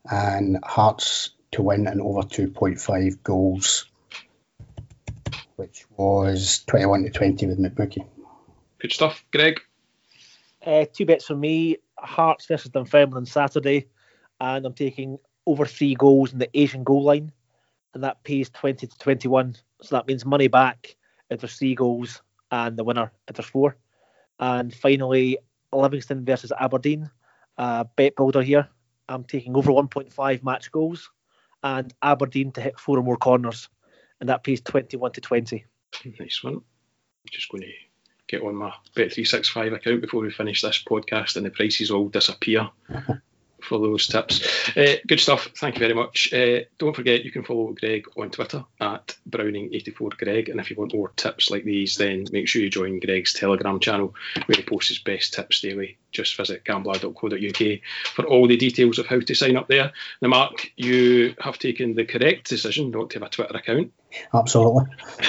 and 0.10 0.60
Hearts 0.64 1.32
to 1.52 1.64
win 1.64 1.88
and 1.88 2.02
over 2.02 2.22
2.5 2.22 3.24
goals, 3.24 3.86
which 5.56 5.86
was 5.96 6.64
21 6.68 7.04
to 7.04 7.10
20 7.10 7.48
with 7.48 7.60
McBookie. 7.60 8.06
Good 8.80 8.92
stuff, 8.92 9.26
Greg. 9.32 9.60
Uh, 10.64 10.86
two 10.92 11.06
bets 11.06 11.26
for 11.26 11.36
me: 11.36 11.78
Hearts 12.00 12.46
versus 12.46 12.72
Dunfermline 12.72 13.18
on 13.18 13.26
Saturday, 13.26 13.88
and 14.40 14.66
I'm 14.66 14.74
taking 14.74 15.18
over 15.46 15.66
three 15.66 15.96
goals 15.96 16.34
in 16.34 16.40
the 16.40 16.50
Asian 16.54 16.84
goal 16.84 17.04
line, 17.04 17.32
and 17.94 18.04
that 18.04 18.24
pays 18.24 18.50
20 18.50 18.88
to 18.88 18.98
21. 18.98 19.56
So 19.82 19.96
that 19.96 20.08
means 20.08 20.26
money 20.26 20.48
back 20.48 20.96
if 21.30 21.40
there's 21.40 21.58
three 21.58 21.76
goals, 21.76 22.22
and 22.52 22.78
the 22.78 22.84
winner 22.84 23.12
if 23.28 23.36
there's 23.36 23.50
four. 23.50 23.78
And 24.40 24.74
finally, 24.74 25.38
Livingston 25.74 26.26
versus 26.26 26.52
Aberdeen. 26.60 27.10
Uh, 27.58 27.86
bet 27.96 28.16
builder 28.16 28.42
here. 28.42 28.68
I'm 29.10 29.24
taking 29.24 29.56
over 29.56 29.72
1.5 29.72 30.44
match 30.44 30.72
goals, 30.72 31.10
and 31.64 31.94
Aberdeen 32.04 32.52
to 32.54 32.62
hit 32.62 32.80
four 32.80 33.00
or 33.00 33.04
more 33.04 33.18
corners, 33.18 33.70
and 34.20 34.30
that 34.30 34.44
pays 34.44 34.62
21 34.62 35.14
to 35.14 35.22
20. 35.22 35.66
Nice 36.20 36.44
one. 36.44 36.56
I'm 36.56 36.62
just 37.32 37.50
going 37.50 37.64
to 37.64 37.70
get 38.28 38.42
on 38.42 38.56
my 38.56 38.74
Bet365 38.96 39.76
account 39.76 40.02
before 40.02 40.22
we 40.22 40.32
finish 40.32 40.62
this 40.62 40.84
podcast 40.84 41.36
and 41.36 41.46
the 41.46 41.50
prices 41.50 41.92
all 41.92 42.10
disappear 42.10 42.70
for 43.62 43.80
those 43.80 44.08
tips. 44.08 44.76
Uh, 44.78 44.96
good 45.06 45.20
stuff. 45.20 45.50
Thank 45.58 45.76
you 45.76 45.80
very 45.80 45.94
much. 45.94 46.34
Uh, 46.34 46.62
don't 46.78 46.96
forget 46.96 47.26
you 47.26 47.32
can 47.32 47.44
follow 47.44 47.74
Greg 47.74 48.06
on 48.18 48.30
Twitter 48.30 48.64
at 48.80 49.16
Browning84Greg. 49.30 50.50
And 50.50 50.60
if 50.60 50.70
you 50.70 50.76
want 50.76 50.94
more 50.94 51.12
tips 51.16 51.50
like 51.50 51.64
these, 51.64 51.98
then 51.98 52.26
make 52.32 52.48
sure 52.48 52.62
you 52.62 52.70
join 52.70 53.00
Greg's 53.00 53.34
Telegram 53.34 53.80
channel 53.80 54.16
where 54.46 54.58
he 54.58 54.64
posts 54.64 54.90
his 54.90 55.00
best 55.00 55.34
tips 55.34 55.62
daily. 55.62 55.98
Just 56.12 56.38
visit 56.38 56.64
gambler.co.uk 56.64 57.80
for 58.14 58.26
all 58.26 58.48
the 58.48 58.58
details 58.58 59.00
of 59.00 59.08
how 59.08 59.20
to 59.20 59.36
sign 59.36 59.58
up 59.58 59.68
there. 59.68 59.92
Now, 60.22 60.30
Mark, 60.30 60.72
you 60.76 61.36
have 61.40 61.60
taken 61.60 61.96
the 61.96 62.06
correct 62.06 62.50
decision 62.50 62.92
not 62.92 63.10
to 63.12 63.20
have 63.20 63.28
a 63.28 63.30
Twitter 63.30 63.58
account. 63.58 63.92
Absolutely. 64.34 64.86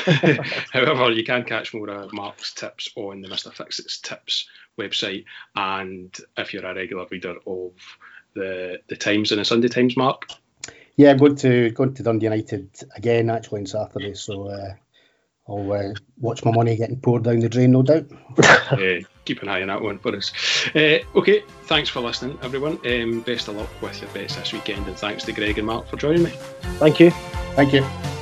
However, 0.72 1.10
you 1.10 1.24
can 1.24 1.44
catch 1.44 1.74
more 1.74 1.90
of 1.90 2.12
Mark's 2.12 2.54
tips 2.54 2.90
on 2.96 3.20
the 3.20 3.28
Mr. 3.28 3.52
Fixit's 3.52 3.98
Tips 3.98 4.48
website. 4.78 5.24
And 5.56 6.16
if 6.36 6.54
you're 6.54 6.64
a 6.64 6.74
regular 6.74 7.06
reader 7.10 7.36
of 7.46 7.72
the 8.38 8.80
the 8.88 8.96
Times 8.96 9.32
and 9.32 9.40
the 9.40 9.44
Sunday 9.44 9.68
Times, 9.68 9.96
Mark? 9.96 10.26
Yeah, 10.96 11.10
I'm 11.12 11.18
going 11.18 11.36
to 11.36 11.70
going 11.70 11.94
to 11.94 12.02
Dundee 12.02 12.26
United 12.26 12.70
again 12.96 13.30
actually 13.30 13.60
on 13.60 13.66
Saturday, 13.66 14.14
so 14.14 14.48
uh, 14.48 14.74
I'll 15.48 15.72
uh, 15.72 15.94
watch 16.18 16.44
my 16.44 16.50
money 16.50 16.76
getting 16.76 17.00
poured 17.00 17.22
down 17.22 17.40
the 17.40 17.48
drain, 17.48 17.70
no 17.70 17.82
doubt. 17.82 18.06
uh, 18.42 19.00
keep 19.24 19.42
an 19.42 19.48
eye 19.48 19.62
on 19.62 19.68
that 19.68 19.80
one 19.80 19.98
for 19.98 20.14
us. 20.14 20.32
Uh, 20.74 20.98
okay, 21.14 21.42
thanks 21.64 21.88
for 21.88 22.00
listening, 22.00 22.38
everyone. 22.42 22.78
Um, 22.84 23.20
best 23.20 23.48
of 23.48 23.56
luck 23.56 23.70
with 23.80 24.00
your 24.02 24.10
bets 24.10 24.36
this 24.36 24.52
weekend, 24.52 24.86
and 24.86 24.96
thanks 24.96 25.24
to 25.24 25.32
Greg 25.32 25.58
and 25.58 25.66
Mark 25.66 25.86
for 25.86 25.96
joining 25.96 26.24
me. 26.24 26.30
Thank 26.80 27.00
you. 27.00 27.10
Thank 27.54 27.72
you. 27.72 28.17